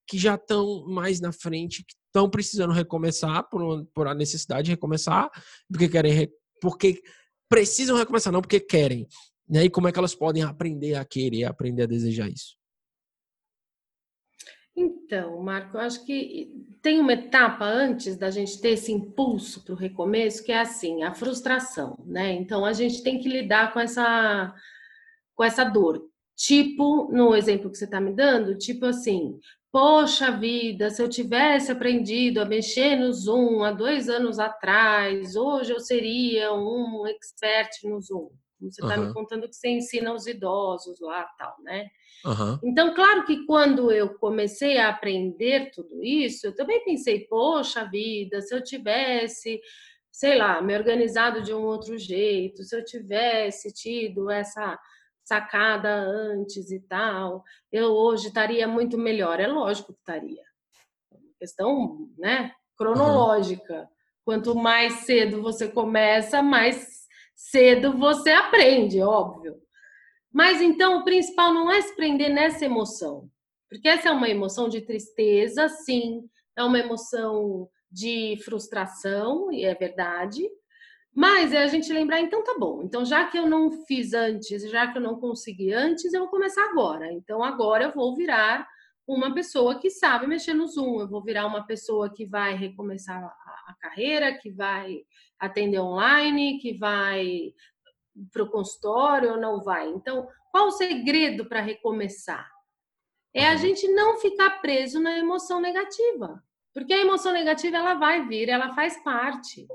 [0.10, 4.72] Que já estão mais na frente, que estão precisando recomeçar por, por a necessidade de
[4.72, 5.30] recomeçar,
[5.72, 6.28] porque querem,
[6.60, 7.02] porque
[7.48, 9.08] precisam recomeçar, não porque querem.
[9.48, 9.66] Né?
[9.66, 12.58] E como é que elas podem aprender a querer, aprender a desejar isso?
[14.76, 19.74] Então, Marco, eu acho que tem uma etapa antes da gente ter esse impulso para
[19.74, 22.32] o recomeço, que é assim, a frustração, né?
[22.32, 24.56] Então a gente tem que lidar com essa
[25.36, 26.10] com essa dor.
[26.36, 29.38] Tipo, no exemplo que você está me dando, tipo assim,
[29.72, 35.72] Poxa vida, se eu tivesse aprendido a mexer no Zoom há dois anos atrás, hoje
[35.72, 38.30] eu seria um expert no Zoom.
[38.62, 39.08] Você está uhum.
[39.08, 41.88] me contando que você ensina os idosos lá tal, né?
[42.26, 42.60] Uhum.
[42.64, 48.42] Então, claro que quando eu comecei a aprender tudo isso, eu também pensei, poxa vida,
[48.42, 49.62] se eu tivesse,
[50.12, 54.78] sei lá, me organizado de um outro jeito, se eu tivesse tido essa
[55.30, 59.40] sacada antes e tal, eu hoje estaria muito melhor.
[59.40, 60.44] É lógico que estaria.
[61.38, 63.82] Questão, né, cronológica.
[63.82, 63.88] Uhum.
[64.26, 69.56] Quanto mais cedo você começa, mais cedo você aprende, óbvio.
[70.34, 73.30] Mas então o principal não é se prender nessa emoção,
[73.70, 79.74] porque essa é uma emoção de tristeza, sim, é uma emoção de frustração, e é
[79.74, 80.48] verdade,
[81.14, 82.82] mas é a gente lembrar, então tá bom.
[82.84, 86.30] Então, já que eu não fiz antes, já que eu não consegui antes, eu vou
[86.30, 87.12] começar agora.
[87.12, 88.68] Então, agora eu vou virar
[89.08, 93.24] uma pessoa que sabe mexer no Zoom, eu vou virar uma pessoa que vai recomeçar
[93.24, 95.02] a, carreira, que vai
[95.40, 97.54] atender online, que vai
[98.32, 99.90] para o consultório ou não vai.
[99.90, 102.48] Então, qual o segredo para recomeçar?
[103.34, 103.58] É a uhum.
[103.58, 106.44] gente não ficar preso na emoção negativa.
[106.74, 109.68] Porque a emoção negativa ela vai vir, ela faz parte.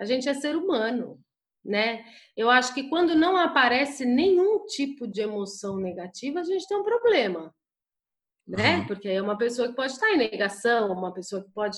[0.00, 1.20] A gente é ser humano,
[1.62, 2.02] né?
[2.34, 6.82] Eu acho que quando não aparece nenhum tipo de emoção negativa, a gente tem um
[6.82, 7.54] problema,
[8.48, 8.82] né?
[8.86, 11.76] Porque é uma pessoa que pode estar em negação, uma pessoa que pode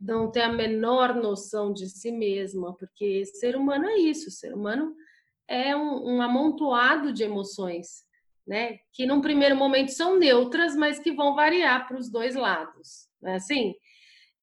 [0.00, 4.94] não ter a menor noção de si mesma, porque ser humano é isso, ser humano
[5.48, 8.04] é um, um amontoado de emoções,
[8.46, 8.78] né?
[8.92, 13.32] Que num primeiro momento são neutras, mas que vão variar para os dois lados, não
[13.32, 13.74] é assim?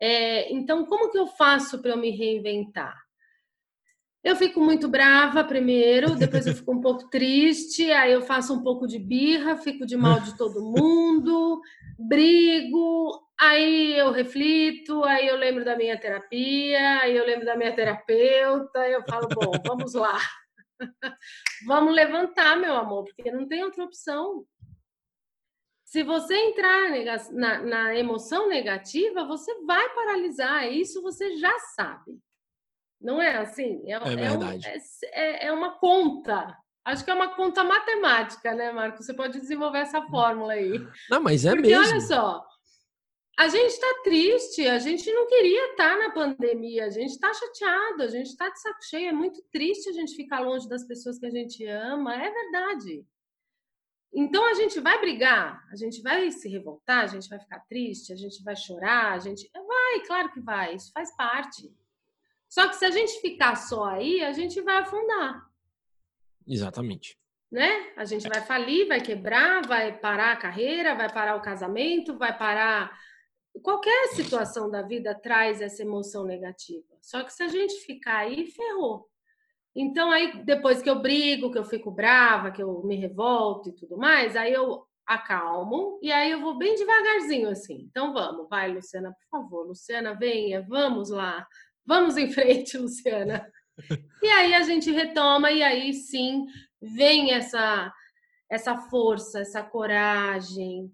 [0.02, 3.00] É, então, como que eu faço para eu me reinventar?
[4.24, 8.62] Eu fico muito brava primeiro, depois eu fico um pouco triste, aí eu faço um
[8.62, 11.60] pouco de birra, fico de mal de todo mundo,
[11.98, 17.76] brigo, aí eu reflito, aí eu lembro da minha terapia, aí eu lembro da minha
[17.76, 20.20] terapeuta, eu falo, bom, vamos lá.
[21.66, 24.46] vamos levantar, meu amor, porque não tem outra opção.
[25.84, 26.92] Se você entrar
[27.32, 32.22] na, na emoção negativa, você vai paralisar, isso você já sabe.
[33.02, 33.82] Não é assim?
[33.86, 34.68] É, é verdade.
[34.68, 34.78] É,
[35.12, 36.56] é, é, uma conta.
[36.86, 39.02] Acho que é uma conta matemática, né, Marco?
[39.02, 40.10] Você pode desenvolver essa hum.
[40.10, 40.80] fórmula aí.
[41.10, 41.84] Não, mas é Porque, mesmo.
[41.84, 42.46] olha só,
[43.38, 47.34] a gente está triste, a gente não queria estar tá na pandemia, a gente está
[47.34, 49.10] chateado, a gente está de saco cheio.
[49.10, 53.06] É muito triste a gente ficar longe das pessoas que a gente ama, é verdade.
[54.14, 58.12] Então a gente vai brigar, a gente vai se revoltar, a gente vai ficar triste,
[58.12, 61.74] a gente vai chorar, a gente vai, claro que vai, isso faz parte.
[62.52, 65.50] Só que se a gente ficar só aí, a gente vai afundar.
[66.46, 67.18] Exatamente.
[67.50, 67.94] Né?
[67.96, 72.38] A gente vai falir, vai quebrar, vai parar a carreira, vai parar o casamento, vai
[72.38, 72.92] parar.
[73.64, 76.94] Qualquer situação da vida traz essa emoção negativa.
[77.02, 79.10] Só que se a gente ficar aí, ferrou.
[79.74, 83.76] Então, aí, depois que eu brigo, que eu fico brava, que eu me revolto e
[83.76, 87.88] tudo mais, aí eu acalmo e aí eu vou bem devagarzinho assim.
[87.90, 89.68] Então, vamos, vai, Luciana, por favor.
[89.68, 91.48] Luciana, venha, vamos lá.
[91.86, 93.46] Vamos em frente, Luciana.
[94.22, 96.46] E aí a gente retoma e aí sim
[96.82, 97.92] vem essa
[98.50, 100.92] essa força, essa coragem.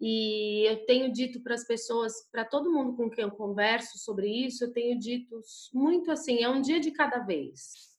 [0.00, 4.28] E eu tenho dito para as pessoas, para todo mundo com quem eu converso sobre
[4.28, 5.40] isso, eu tenho dito
[5.74, 7.90] muito assim, é um dia de cada vez.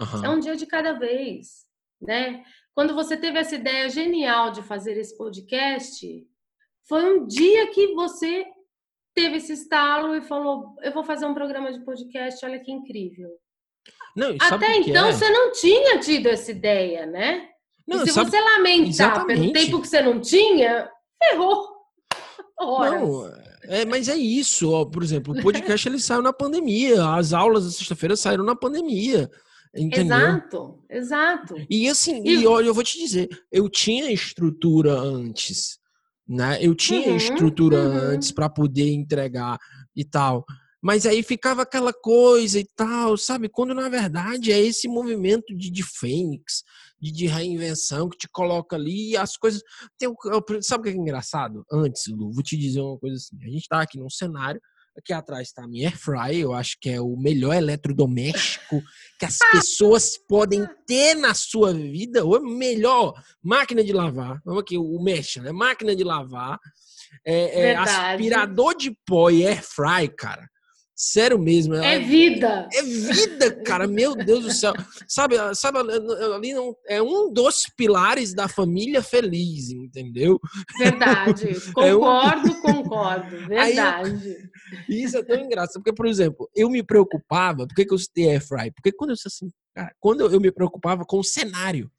[0.00, 0.24] Uhum.
[0.24, 1.66] É um dia de cada vez,
[2.00, 2.42] né?
[2.74, 6.26] Quando você teve essa ideia genial de fazer esse podcast,
[6.88, 8.44] foi um dia que você
[9.14, 13.28] teve esse estalo e falou: Eu vou fazer um programa de podcast, olha que incrível.
[14.16, 15.12] Não, Até então é?
[15.12, 17.48] você não tinha tido essa ideia, né?
[17.86, 18.30] Não, e se sabe...
[18.30, 19.40] você lamentar Exatamente.
[19.40, 20.88] pelo tempo que você não tinha,
[21.22, 21.68] ferrou.
[22.58, 23.00] Horas.
[23.00, 23.32] Não,
[23.64, 27.64] é, mas é isso, ó, por exemplo, o podcast ele saiu na pandemia, as aulas
[27.64, 29.30] da sexta-feira saíram na pandemia.
[29.74, 30.16] Entendeu?
[30.16, 31.54] Exato, exato.
[31.70, 32.40] E assim, e...
[32.40, 35.79] e olha, eu vou te dizer, eu tinha estrutura antes,
[36.30, 36.58] né?
[36.64, 37.96] Eu tinha uhum, estrutura uhum.
[38.12, 39.58] antes para poder entregar
[39.96, 40.44] e tal.
[40.80, 43.48] Mas aí ficava aquela coisa e tal, sabe?
[43.48, 46.62] Quando na verdade é esse movimento de, de fênix,
[47.00, 49.60] de, de reinvenção que te coloca ali e as coisas.
[49.98, 50.08] Tem,
[50.62, 51.64] sabe o que é engraçado?
[51.70, 53.36] Antes, Lu, vou te dizer uma coisa assim.
[53.42, 54.60] A gente tá aqui num cenário
[55.00, 58.82] Aqui atrás está a minha Airfryer, eu acho que é o melhor eletrodoméstico
[59.18, 62.22] que as pessoas podem ter na sua vida.
[62.22, 64.38] Ou melhor, máquina de lavar.
[64.44, 65.52] Vamos aqui, o mesh, né?
[65.52, 66.58] Máquina de lavar.
[67.24, 70.46] É, é aspirador de pó e Airfry, cara.
[71.02, 71.74] Sério mesmo.
[71.76, 72.68] É vida.
[72.74, 73.86] É vida, cara.
[73.86, 74.74] Meu Deus do céu.
[75.08, 80.38] Sabe, sabe ali não, é um dos pilares da família feliz, entendeu?
[80.78, 81.58] Verdade.
[81.72, 82.60] Concordo, é um...
[82.60, 83.30] concordo.
[83.48, 84.36] Verdade.
[84.90, 84.94] Eu...
[84.94, 85.82] Isso é tão engraçado.
[85.82, 87.66] Porque, por exemplo, eu me preocupava.
[87.66, 88.70] Por que, que eu citei Airfry?
[88.70, 91.90] Porque quando eu assim, cara, quando eu me preocupava com o cenário.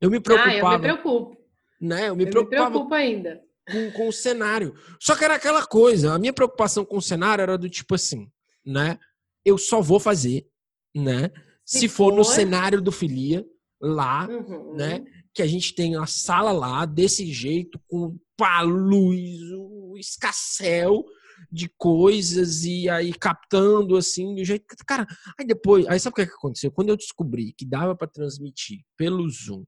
[0.00, 0.50] Eu me preocupava.
[0.50, 1.36] Ah, eu me preocupo.
[1.80, 2.08] Né?
[2.08, 4.74] Eu me, eu preocupava, me preocupo ainda com, com o cenário.
[5.00, 8.30] Só que era aquela coisa, a minha preocupação com o cenário era do tipo assim,
[8.64, 8.98] né?
[9.44, 10.48] Eu só vou fazer,
[10.94, 11.30] né?
[11.64, 13.44] Se, se for, for, no cenário do Filia,
[13.80, 14.74] lá, uhum.
[14.74, 15.04] né?
[15.34, 21.04] Que a gente tem a sala lá, desse jeito, com pá, luz, o escassel
[21.50, 25.06] de coisas e aí captando assim do jeito que cara
[25.38, 28.08] aí depois aí sabe o que, é que aconteceu quando eu descobri que dava para
[28.08, 29.64] transmitir pelo Zoom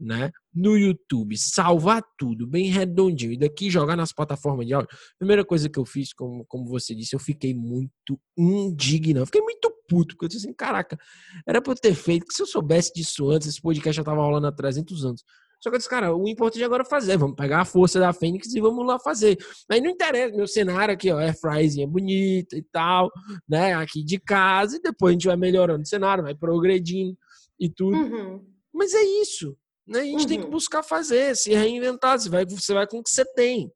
[0.00, 0.30] né?
[0.52, 4.88] No YouTube, salvar tudo bem redondinho e daqui jogar nas plataformas de áudio.
[5.18, 9.70] Primeira coisa que eu fiz, como, como você disse, eu fiquei muito indignado, fiquei muito
[9.86, 10.98] puto, porque eu disse assim, caraca,
[11.46, 14.22] era pra eu ter feito, que se eu soubesse disso antes, esse podcast já tava
[14.22, 15.24] rolando há 300 anos.
[15.62, 18.14] Só que eu disse, cara, o importante agora é fazer, vamos pegar a força da
[18.14, 19.36] Fênix e vamos lá fazer.
[19.70, 23.10] Aí não interessa, meu cenário aqui, ó, é fryzinha bonita e tal,
[23.46, 27.14] né, aqui de casa, e depois a gente vai melhorando o cenário, vai progredindo
[27.58, 27.94] e tudo.
[27.94, 28.42] Uhum.
[28.72, 29.54] Mas é isso.
[29.90, 30.00] Né?
[30.00, 30.26] A gente uhum.
[30.28, 30.52] tem que uhum.
[30.52, 33.72] buscar fazer, se reinventar, você vai, você vai com o que você tem,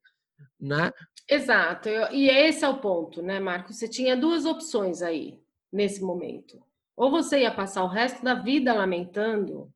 [0.60, 0.92] né?
[1.28, 3.72] Exato, e esse é o ponto, né, Marco?
[3.72, 5.40] Você tinha duas opções aí,
[5.72, 6.62] nesse momento.
[6.96, 9.68] Ou você ia passar o resto da vida lamentando,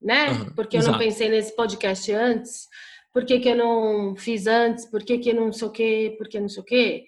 [0.00, 0.30] né?
[0.30, 0.96] Uhum, Porque eu exato.
[0.96, 2.66] não pensei nesse podcast antes,
[3.12, 6.26] por que, que eu não fiz antes, por que, que não sei o quê, por
[6.26, 7.04] que não sei o quê.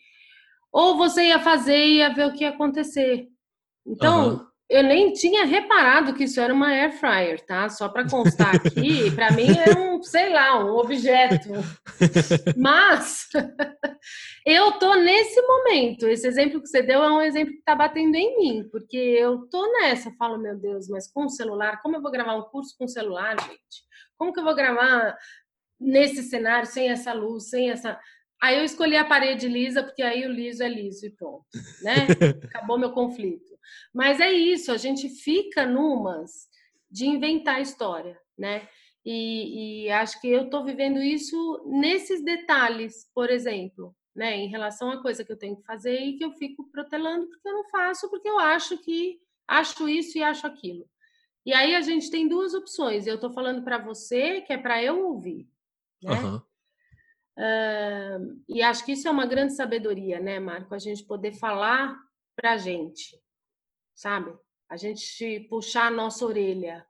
[0.70, 3.28] Ou você ia fazer e ia ver o que ia acontecer.
[3.86, 4.46] Então, uhum.
[4.68, 7.68] Eu nem tinha reparado que isso era uma air fryer, tá?
[7.68, 11.50] Só para constar aqui, para mim é um, sei lá, um objeto.
[12.56, 13.28] Mas
[14.44, 16.08] eu tô nesse momento.
[16.08, 19.46] Esse exemplo que você deu é um exemplo que tá batendo em mim, porque eu
[19.48, 22.42] tô nessa, eu falo, meu Deus, mas com o celular, como eu vou gravar um
[22.42, 23.86] curso com celular, gente?
[24.18, 25.16] Como que eu vou gravar
[25.78, 28.00] nesse cenário sem essa luz, sem essa
[28.46, 31.44] Aí eu escolhi a parede lisa, porque aí o liso é liso e pronto,
[31.82, 32.06] né?
[32.44, 33.58] Acabou meu conflito.
[33.92, 36.46] Mas é isso, a gente fica numas
[36.88, 38.68] de inventar história, né?
[39.04, 44.36] E, e acho que eu estou vivendo isso nesses detalhes, por exemplo, né?
[44.36, 47.48] Em relação à coisa que eu tenho que fazer e que eu fico protelando porque
[47.48, 49.18] eu não faço, porque eu acho que
[49.48, 50.88] acho isso e acho aquilo.
[51.44, 53.08] E aí a gente tem duas opções.
[53.08, 55.48] Eu estou falando para você que é para eu ouvir,
[56.00, 56.20] né?
[56.20, 56.40] Uhum.
[57.36, 60.74] Uh, e acho que isso é uma grande sabedoria, né, Marco?
[60.74, 61.96] A gente poder falar
[62.34, 63.20] para a gente,
[63.94, 64.32] sabe?
[64.68, 66.86] A gente puxar a nossa orelha,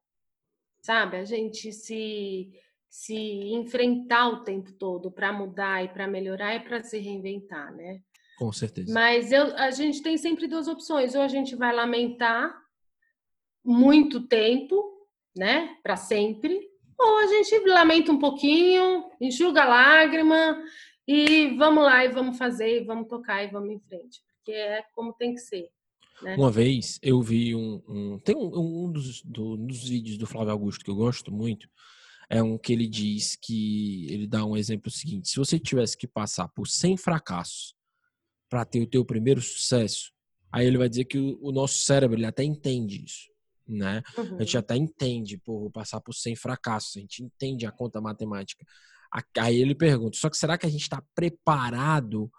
[0.80, 1.16] sabe?
[1.16, 2.52] A gente se
[2.88, 3.14] se
[3.52, 8.00] enfrentar o tempo todo para mudar e para melhorar e para se reinventar, né?
[8.38, 8.92] Com certeza.
[8.92, 12.58] Mas eu, a gente tem sempre duas opções: ou a gente vai lamentar
[13.62, 16.65] muito tempo, né, para sempre,
[16.98, 20.62] ou a gente lamenta um pouquinho, enxuga a lágrima
[21.06, 24.82] e vamos lá e vamos fazer, e vamos tocar e vamos em frente, porque é
[24.94, 25.68] como tem que ser.
[26.22, 26.34] Né?
[26.36, 27.82] Uma vez eu vi um.
[27.88, 31.68] um tem um, um dos, do, dos vídeos do Flávio Augusto que eu gosto muito.
[32.28, 36.08] É um que ele diz que ele dá um exemplo seguinte: se você tivesse que
[36.08, 37.74] passar por 100 fracassos
[38.48, 40.10] para ter o teu primeiro sucesso,
[40.56, 43.28] Aí ele vai dizer que o, o nosso cérebro ele até entende isso,
[43.66, 44.02] né?
[44.16, 44.36] Uhum.
[44.36, 44.60] A gente uhum.
[44.60, 48.64] até entende, por passar por 100 fracassos, a gente entende a conta matemática.
[49.38, 52.30] Aí ele pergunta, só que será que a gente está preparado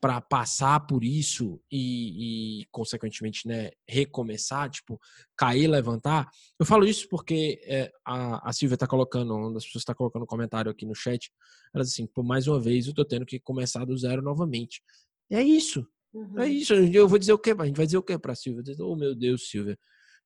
[0.00, 5.00] para passar por isso e, e, consequentemente, né, recomeçar, tipo,
[5.34, 6.28] cair, levantar?
[6.60, 10.24] Eu falo isso porque é, a, a Silvia está colocando, uma das pessoas está colocando
[10.24, 11.32] um comentário aqui no chat,
[11.74, 14.82] ela diz assim, por mais uma vez eu tô tendo que começar do zero novamente.
[15.30, 16.40] E é isso, é uhum.
[16.40, 16.74] é isso.
[16.74, 17.54] Eu vou dizer o quê?
[17.58, 18.62] A gente vai dizer o quê para Silvia?
[18.80, 19.78] Oh meu Deus, Silvia,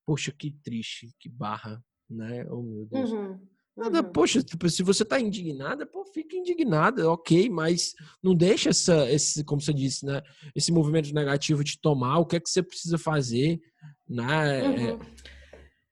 [0.08, 2.46] poxa, que triste, que barra, né?
[2.50, 3.10] Oh meu Deus.
[3.10, 3.38] Uhum.
[3.76, 4.10] Nada, uhum.
[4.10, 9.44] poxa, tipo, se você tá indignada, pô, fica indignada, ok, mas não deixa essa, esse,
[9.44, 10.22] como você disse, né,
[10.56, 13.60] esse movimento negativo te tomar, o que é que você precisa fazer,
[14.08, 14.88] né?
[14.88, 14.92] É,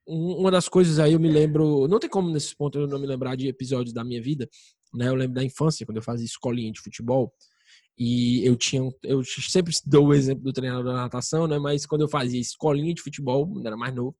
[0.07, 0.37] uhum.
[0.39, 3.05] uma das coisas aí eu me lembro, não tem como nesse ponto eu não me
[3.05, 4.49] lembrar de episódios da minha vida,
[4.95, 5.09] né?
[5.09, 7.31] Eu lembro da infância, quando eu fazia escolinha de futebol,
[7.97, 11.57] e eu tinha, eu sempre dou o exemplo do treinador da natação, né?
[11.57, 14.15] Mas quando eu fazia escolinha de futebol, quando era mais novo,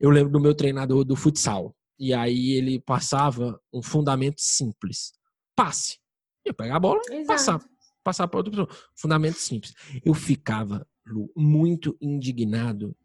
[0.00, 1.76] eu lembro do meu treinador do futsal.
[1.98, 5.12] E aí ele passava um fundamento simples.
[5.54, 5.98] Passe.
[6.44, 7.62] Eu pegar a bola e passar.
[8.02, 8.68] Passar para outra pessoa.
[8.94, 9.74] Fundamento simples.
[10.04, 12.96] Eu ficava Lu, muito indignado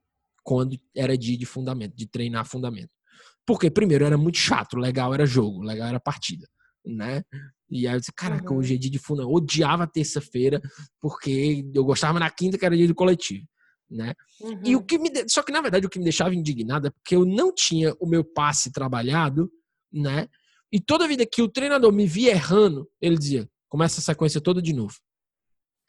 [0.43, 2.91] quando era dia de fundamento, de treinar fundamento.
[3.45, 4.77] Porque, primeiro, era muito chato.
[4.77, 6.47] Legal era jogo, legal era partida.
[6.85, 7.23] Né?
[7.69, 9.31] E aí eu disse, caraca, hoje é dia de fundamento.
[9.31, 10.61] Eu odiava terça-feira,
[10.99, 13.45] porque eu gostava na quinta, que era dia de coletivo
[13.91, 14.13] né?
[14.39, 14.61] Uhum.
[14.63, 14.85] E o uhum.
[14.85, 15.29] que me de...
[15.29, 18.07] só que na verdade o que me deixava indignado é porque eu não tinha o
[18.07, 19.51] meu passe trabalhado,
[19.91, 20.27] né?
[20.71, 24.61] E toda vida que o treinador me via errando, ele dizia: "Começa a sequência toda
[24.61, 24.95] de novo".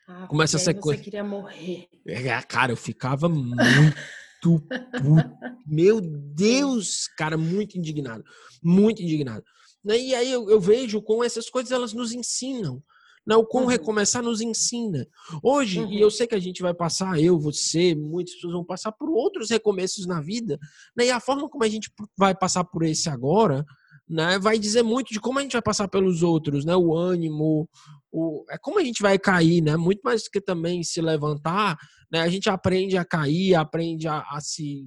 [0.08, 0.98] Ah, Começa a sequência.
[0.98, 1.86] Você queria morrer.
[2.04, 3.96] É, cara, eu ficava muito.
[5.64, 8.24] Meu Deus, cara, muito indignado,
[8.60, 9.44] muito indignado.
[9.84, 9.98] Né?
[9.98, 12.82] E aí eu, eu vejo como essas coisas elas nos ensinam
[13.26, 13.36] né?
[13.36, 13.70] O como uhum.
[13.70, 15.06] recomeçar nos ensina.
[15.42, 15.92] Hoje, uhum.
[15.92, 19.10] e eu sei que a gente vai passar, eu, você, muitas pessoas vão passar por
[19.10, 20.58] outros recomeços na vida,
[20.96, 21.06] né?
[21.06, 23.64] e a forma como a gente vai passar por esse agora,
[24.08, 26.76] né, vai dizer muito de como a gente vai passar pelos outros, né?
[26.76, 27.68] O ânimo,
[28.10, 29.76] o, é como a gente vai cair, né?
[29.76, 31.78] Muito mais do que também se levantar,
[32.10, 32.20] né?
[32.20, 34.86] A gente aprende a cair, aprende a, a se,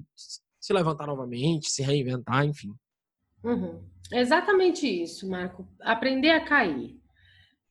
[0.60, 2.72] se levantar novamente, se reinventar, enfim.
[3.46, 3.80] Uhum.
[4.12, 5.66] Exatamente isso, Marco.
[5.80, 7.00] Aprender a cair,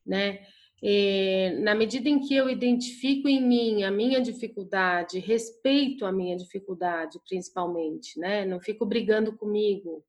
[0.04, 0.40] né?
[0.82, 6.36] É, na medida em que eu identifico em mim a minha dificuldade, respeito a minha
[6.36, 8.44] dificuldade, principalmente, né?
[8.44, 10.04] Não fico brigando comigo,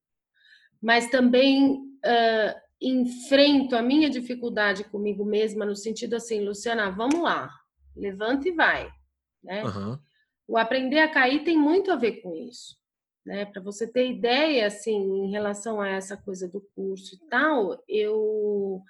[0.82, 7.50] mas também uh, enfrento a minha dificuldade comigo mesma no sentido assim, Luciana, vamos lá,
[7.96, 8.92] levanta e vai,
[9.42, 9.64] né?
[9.64, 9.98] Uhum.
[10.50, 12.78] O aprender a cair tem muito a ver com isso,
[13.28, 13.46] né?
[13.46, 18.82] Para você ter ideia, assim, em relação a essa coisa do curso e tal, eu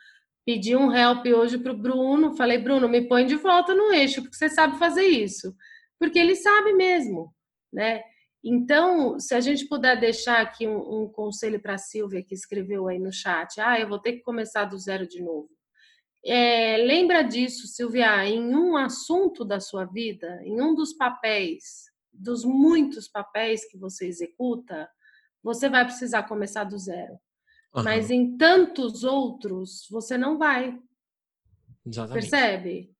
[0.45, 2.37] pedi um help hoje para o Bruno.
[2.37, 5.55] Falei, Bruno, me põe de volta no eixo, porque você sabe fazer isso.
[5.99, 7.33] Porque ele sabe mesmo,
[7.73, 8.03] né?
[8.43, 12.87] Então, se a gente puder deixar aqui um, um conselho para a Silvia, que escreveu
[12.87, 15.49] aí no chat, ah, eu vou ter que começar do zero de novo.
[16.23, 22.43] É, lembra disso, Silvia, em um assunto da sua vida, em um dos papéis, dos
[22.43, 24.89] muitos papéis que você executa,
[25.43, 27.13] você vai precisar começar do zero.
[27.75, 27.83] Uhum.
[27.83, 30.77] Mas em tantos outros, você não vai.
[31.85, 32.29] Exatamente.
[32.29, 32.97] Percebe?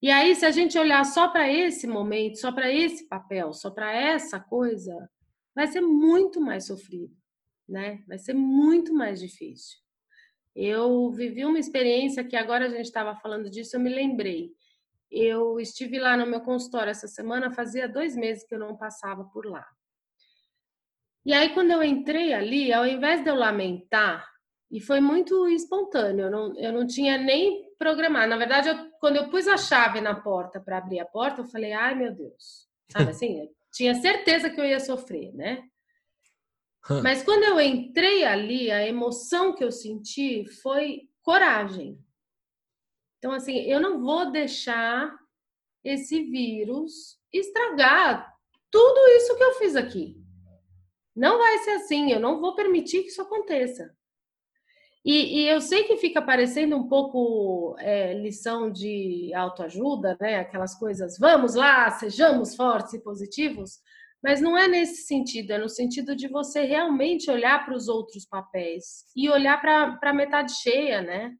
[0.00, 3.70] E aí, se a gente olhar só para esse momento, só para esse papel, só
[3.70, 5.10] para essa coisa,
[5.54, 7.12] vai ser muito mais sofrido,
[7.68, 8.02] né?
[8.06, 9.76] Vai ser muito mais difícil.
[10.54, 14.52] Eu vivi uma experiência que agora a gente estava falando disso, eu me lembrei.
[15.10, 19.24] Eu estive lá no meu consultório essa semana, fazia dois meses que eu não passava
[19.24, 19.66] por lá.
[21.24, 24.26] E aí, quando eu entrei ali, ao invés de eu lamentar,
[24.70, 28.28] e foi muito espontâneo, eu não, eu não tinha nem programado.
[28.28, 31.46] Na verdade, eu, quando eu pus a chave na porta para abrir a porta, eu
[31.46, 32.68] falei, ai meu Deus.
[32.90, 33.40] Sabe assim?
[33.48, 35.62] Eu tinha certeza que eu ia sofrer, né?
[37.02, 42.02] Mas quando eu entrei ali, a emoção que eu senti foi coragem.
[43.18, 45.16] Então, assim, eu não vou deixar
[45.84, 48.32] esse vírus estragar
[48.70, 50.16] tudo isso que eu fiz aqui.
[51.14, 53.92] Não vai ser assim, eu não vou permitir que isso aconteça.
[55.04, 60.36] E, e eu sei que fica parecendo um pouco é, lição de autoajuda, né?
[60.36, 63.80] Aquelas coisas, vamos lá, sejamos fortes e positivos,
[64.22, 68.26] mas não é nesse sentido, é no sentido de você realmente olhar para os outros
[68.26, 71.34] papéis e olhar para a metade cheia, né?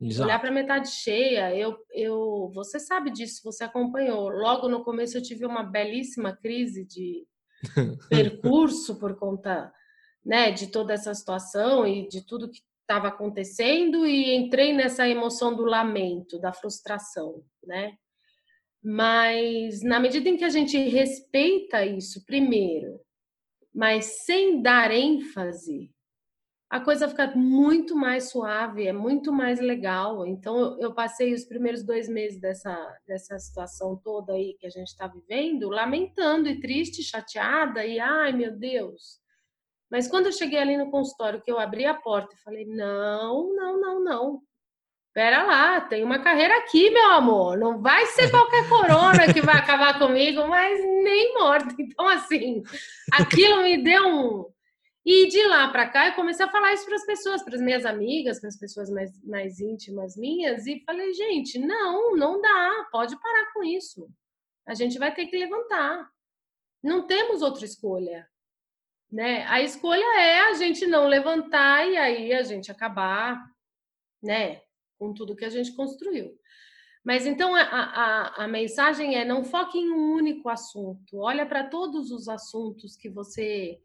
[0.00, 0.28] Exato.
[0.28, 1.54] Olhar para a metade cheia.
[1.56, 4.28] Eu, eu, você sabe disso, você acompanhou.
[4.28, 7.26] Logo no começo eu tive uma belíssima crise de
[8.08, 9.72] percurso por conta
[10.24, 15.54] né, de toda essa situação e de tudo que estava acontecendo e entrei nessa emoção
[15.54, 17.96] do lamento, da frustração, né?
[18.82, 23.00] Mas na medida em que a gente respeita isso primeiro,
[23.74, 25.90] mas sem dar ênfase,
[26.74, 30.26] a coisa fica muito mais suave, é muito mais legal.
[30.26, 34.88] Então, eu passei os primeiros dois meses dessa, dessa situação toda aí que a gente
[34.88, 39.20] está vivendo, lamentando e triste, chateada, e ai meu Deus.
[39.88, 43.54] Mas quando eu cheguei ali no consultório, que eu abri a porta e falei: não,
[43.54, 44.42] não, não, não.
[45.12, 47.56] Pera lá, tem uma carreira aqui, meu amor.
[47.56, 51.72] Não vai ser qualquer corona que vai acabar comigo, mas nem morto.
[51.78, 52.64] Então, assim,
[53.12, 54.53] aquilo me deu um
[55.04, 57.60] e de lá para cá eu comecei a falar isso para as pessoas, para as
[57.60, 62.88] minhas amigas, para as pessoas mais, mais íntimas minhas, e falei, gente, não, não dá,
[62.90, 64.08] pode parar com isso.
[64.66, 66.10] A gente vai ter que levantar.
[66.82, 68.26] Não temos outra escolha.
[69.12, 69.44] Né?
[69.46, 73.44] A escolha é a gente não levantar e aí a gente acabar
[74.22, 74.62] né,
[74.98, 76.34] com tudo que a gente construiu.
[77.04, 81.68] Mas então a, a, a mensagem é não foque em um único assunto, olha para
[81.68, 83.78] todos os assuntos que você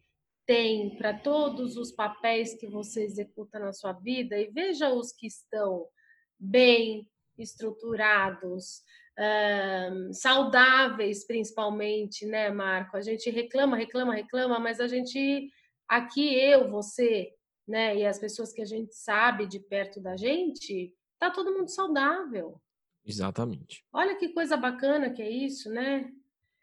[0.50, 5.28] tem para todos os papéis que você executa na sua vida e veja os que
[5.28, 5.88] estão
[6.40, 8.82] bem estruturados,
[9.94, 12.98] um, saudáveis, principalmente, né, Marco?
[12.98, 15.52] A gente reclama, reclama, reclama, mas a gente,
[15.88, 17.32] aqui eu, você,
[17.68, 21.70] né, e as pessoas que a gente sabe de perto da gente, tá todo mundo
[21.70, 22.60] saudável.
[23.06, 23.86] Exatamente.
[23.94, 26.12] Olha que coisa bacana que é isso, né?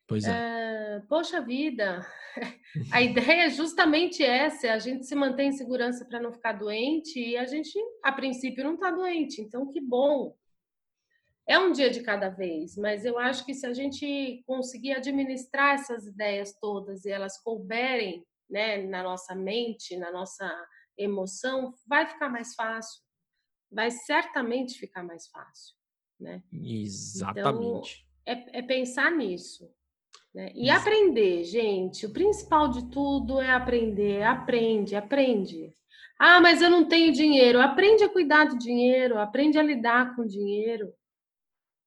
[0.06, 0.30] Pois é.
[0.30, 1.00] é.
[1.08, 2.06] Poxa vida,
[2.92, 6.52] a ideia é justamente essa: é a gente se manter em segurança para não ficar
[6.52, 9.40] doente e a gente, a princípio, não está doente.
[9.40, 10.36] Então, que bom.
[11.48, 15.76] É um dia de cada vez, mas eu acho que se a gente conseguir administrar
[15.76, 20.50] essas ideias todas e elas couberem né, na nossa mente, na nossa
[20.98, 23.00] emoção, vai ficar mais fácil.
[23.70, 25.76] Vai certamente ficar mais fácil.
[26.18, 26.42] Né?
[26.52, 28.04] Exatamente.
[28.22, 29.72] Então, é, é pensar nisso.
[30.36, 30.52] Né?
[30.54, 32.04] E aprender, gente.
[32.04, 34.22] O principal de tudo é aprender.
[34.22, 35.72] Aprende, aprende.
[36.18, 37.58] Ah, mas eu não tenho dinheiro.
[37.58, 40.92] Aprende a cuidar do dinheiro, aprende a lidar com o dinheiro,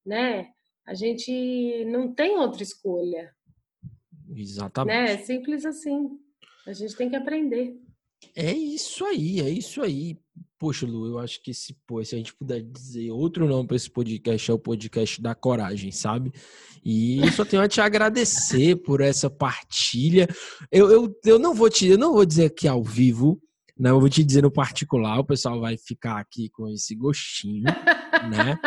[0.04, 0.52] né?
[0.84, 3.32] A gente não tem outra escolha.
[4.36, 4.98] Exatamente.
[4.98, 5.14] Né?
[5.14, 6.10] É simples assim.
[6.66, 7.80] A gente tem que aprender.
[8.36, 10.18] É isso aí, é isso aí.
[10.60, 13.78] Poxa, Lu, eu acho que se, pô, se a gente puder dizer outro nome para
[13.78, 16.34] esse podcast, é o podcast da coragem, sabe?
[16.84, 20.28] E eu só tenho a te agradecer por essa partilha.
[20.70, 23.42] Eu, eu, eu não vou te, eu não vou dizer aqui ao vivo,
[23.80, 23.90] né?
[23.90, 27.64] Eu vou te dizer no particular, o pessoal vai ficar aqui com esse gostinho,
[28.30, 28.60] né?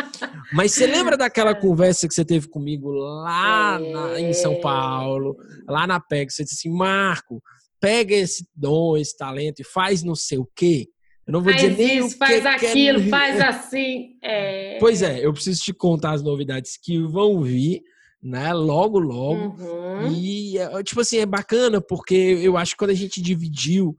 [0.51, 1.55] Mas você lembra daquela é.
[1.55, 5.37] conversa que você teve comigo lá na, em São Paulo,
[5.67, 6.33] lá na PEG?
[6.33, 7.39] Você disse assim, Marco,
[7.79, 10.87] pega esse dom, esse talento e faz não sei o quê.
[11.25, 13.09] Eu não vou faz dizer nem isso, o faz que aquilo, quer...
[13.09, 14.17] faz assim.
[14.21, 14.77] É...
[14.79, 17.81] Pois é, eu preciso te contar as novidades que vão vir,
[18.21, 18.53] né?
[18.53, 19.61] Logo, logo.
[19.61, 20.11] Uhum.
[20.11, 23.95] E, é, tipo assim, é bacana porque eu acho que quando a gente dividiu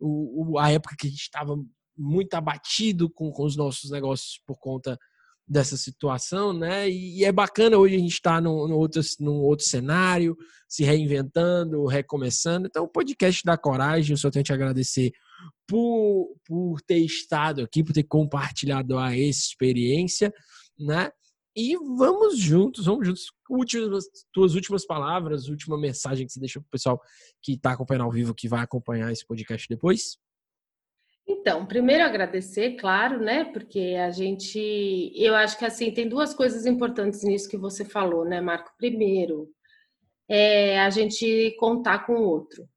[0.00, 1.56] o, o a época que a gente estava
[1.96, 4.98] muito abatido com, com os nossos negócios por conta
[5.48, 6.90] dessa situação, né?
[6.90, 10.36] E, e é bacana hoje a gente estar tá num, num, outro, num outro cenário,
[10.68, 12.66] se reinventando, recomeçando.
[12.66, 15.12] Então, o podcast da Coragem, eu só tenho que te agradecer
[15.66, 20.32] por, por ter estado aqui, por ter compartilhado a experiência,
[20.78, 21.10] né?
[21.54, 23.32] E vamos juntos, vamos juntos.
[23.48, 27.00] Últimas, tuas últimas palavras, última mensagem que você deixa para o pessoal
[27.40, 30.18] que está acompanhando ao vivo, que vai acompanhar esse podcast depois.
[31.26, 33.44] Então, primeiro agradecer, claro, né?
[33.46, 38.24] Porque a gente, eu acho que assim tem duas coisas importantes nisso que você falou,
[38.24, 38.70] né, Marco?
[38.76, 39.48] Primeiro,
[40.28, 42.68] é a gente contar com o outro.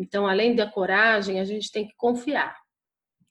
[0.00, 2.56] Então, além da coragem, a gente tem que confiar.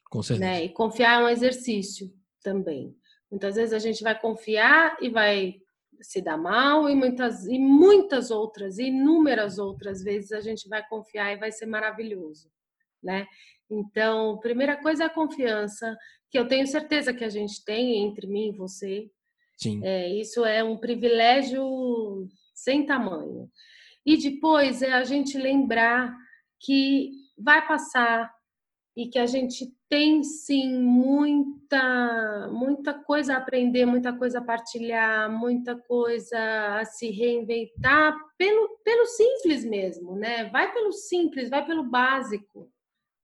[0.08, 0.52] Com certeza.
[0.52, 0.66] Né?
[0.66, 2.14] E confiar é um exercício
[2.44, 2.96] também.
[3.32, 5.56] Muitas vezes a gente vai confiar e vai
[6.00, 11.34] se dar mal, e muitas, e muitas outras, inúmeras outras vezes a gente vai confiar
[11.34, 12.50] e vai ser maravilhoso,
[13.04, 13.28] né?
[13.70, 15.98] Então, primeira coisa é a confiança,
[16.30, 19.10] que eu tenho certeza que a gente tem entre mim e você.
[19.58, 19.82] Sim.
[19.84, 23.50] É, isso é um privilégio sem tamanho.
[24.06, 26.16] E depois é a gente lembrar
[26.60, 28.34] que vai passar
[28.96, 35.32] e que a gente tem sim muita muita coisa a aprender, muita coisa a partilhar,
[35.32, 36.38] muita coisa
[36.80, 40.46] a se reinventar pelo pelo simples mesmo, né?
[40.50, 42.72] Vai pelo simples, vai pelo básico,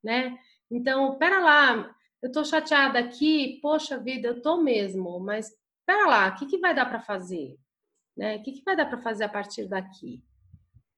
[0.04, 0.38] né?
[0.72, 5.52] Então, pera lá, eu tô chateada aqui, poxa vida, eu tô mesmo, mas
[5.86, 7.58] pera lá, o que, que vai dar para fazer?
[8.18, 8.38] Né?
[8.38, 10.24] O que, que vai dar para fazer a partir daqui?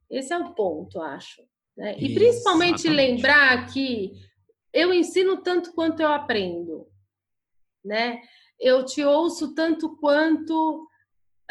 [0.10, 1.42] Esse é o ponto, acho.
[1.78, 1.96] Né?
[2.00, 4.14] E principalmente lembrar que
[4.74, 6.88] eu ensino tanto quanto eu aprendo,
[7.86, 8.22] né?
[8.60, 10.88] Eu te ouço tanto quanto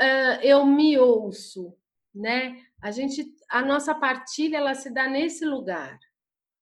[0.00, 1.72] uh, eu me ouço,
[2.12, 2.60] né?
[2.82, 5.98] A gente, a nossa partilha, ela se dá nesse lugar.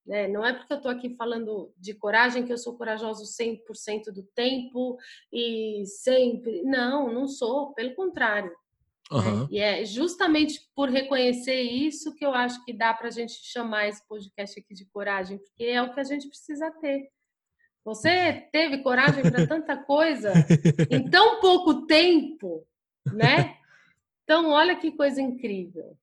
[0.07, 0.29] Né?
[0.29, 4.23] Não é porque eu estou aqui falando de coragem que eu sou corajoso 100% do
[4.23, 4.99] tempo
[5.33, 6.63] e sempre.
[6.63, 8.55] Não, não sou, pelo contrário.
[9.19, 9.41] Uhum.
[9.43, 9.49] Né?
[9.51, 13.89] E é justamente por reconhecer isso que eu acho que dá para a gente chamar
[13.89, 17.09] esse podcast aqui de coragem, porque é o que a gente precisa ter.
[17.85, 20.33] Você teve coragem para tanta coisa
[20.91, 22.67] em tão pouco tempo,
[23.13, 23.57] né?
[24.23, 25.97] Então, olha que coisa incrível.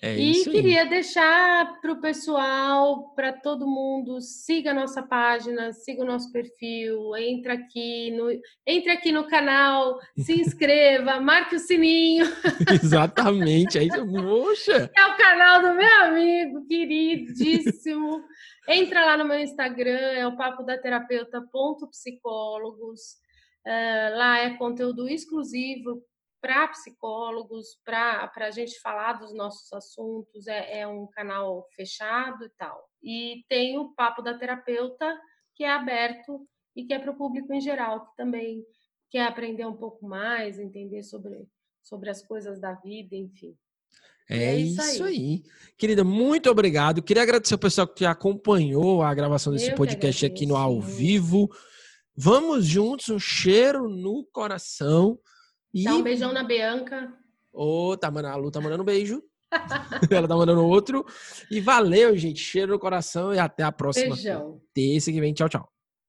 [0.00, 6.02] É e queria deixar para o pessoal, para todo mundo, siga a nossa página, siga
[6.02, 8.30] o nosso perfil, entra aqui no,
[8.64, 12.26] entre aqui no canal, se inscreva, marque o sininho.
[12.80, 14.88] Exatamente, é isso, poxa!
[14.96, 18.22] É o canal do meu amigo, queridíssimo.
[18.68, 23.00] Entra lá no meu Instagram, é o papo da terapeuta.psicólogos.
[23.66, 26.04] Uh, lá é conteúdo exclusivo
[26.40, 32.50] para psicólogos, para a gente falar dos nossos assuntos, é, é, um canal fechado e
[32.56, 32.88] tal.
[33.02, 35.18] E tem o Papo da Terapeuta,
[35.54, 38.64] que é aberto e que é para o público em geral, que também
[39.10, 41.46] quer aprender um pouco mais, entender sobre,
[41.82, 43.56] sobre as coisas da vida, enfim.
[44.30, 45.16] É, é isso, isso aí.
[45.16, 45.42] aí.
[45.76, 47.02] Querida, muito obrigado.
[47.02, 51.48] Queria agradecer ao pessoal que acompanhou a gravação desse Eu podcast aqui no ao vivo.
[52.14, 55.18] Vamos juntos, um cheiro no coração.
[55.72, 55.84] E...
[55.84, 57.12] Dá um beijão na Bianca.
[57.52, 59.22] Ô, oh, tá, a Lu tá mandando um beijo.
[60.10, 61.04] Ela tá mandando outro.
[61.50, 62.40] E valeu, gente.
[62.40, 64.14] Cheiro no coração e até a próxima.
[64.14, 64.60] Beijão.
[64.74, 65.32] Terça que vem.
[65.32, 65.77] Tchau, tchau.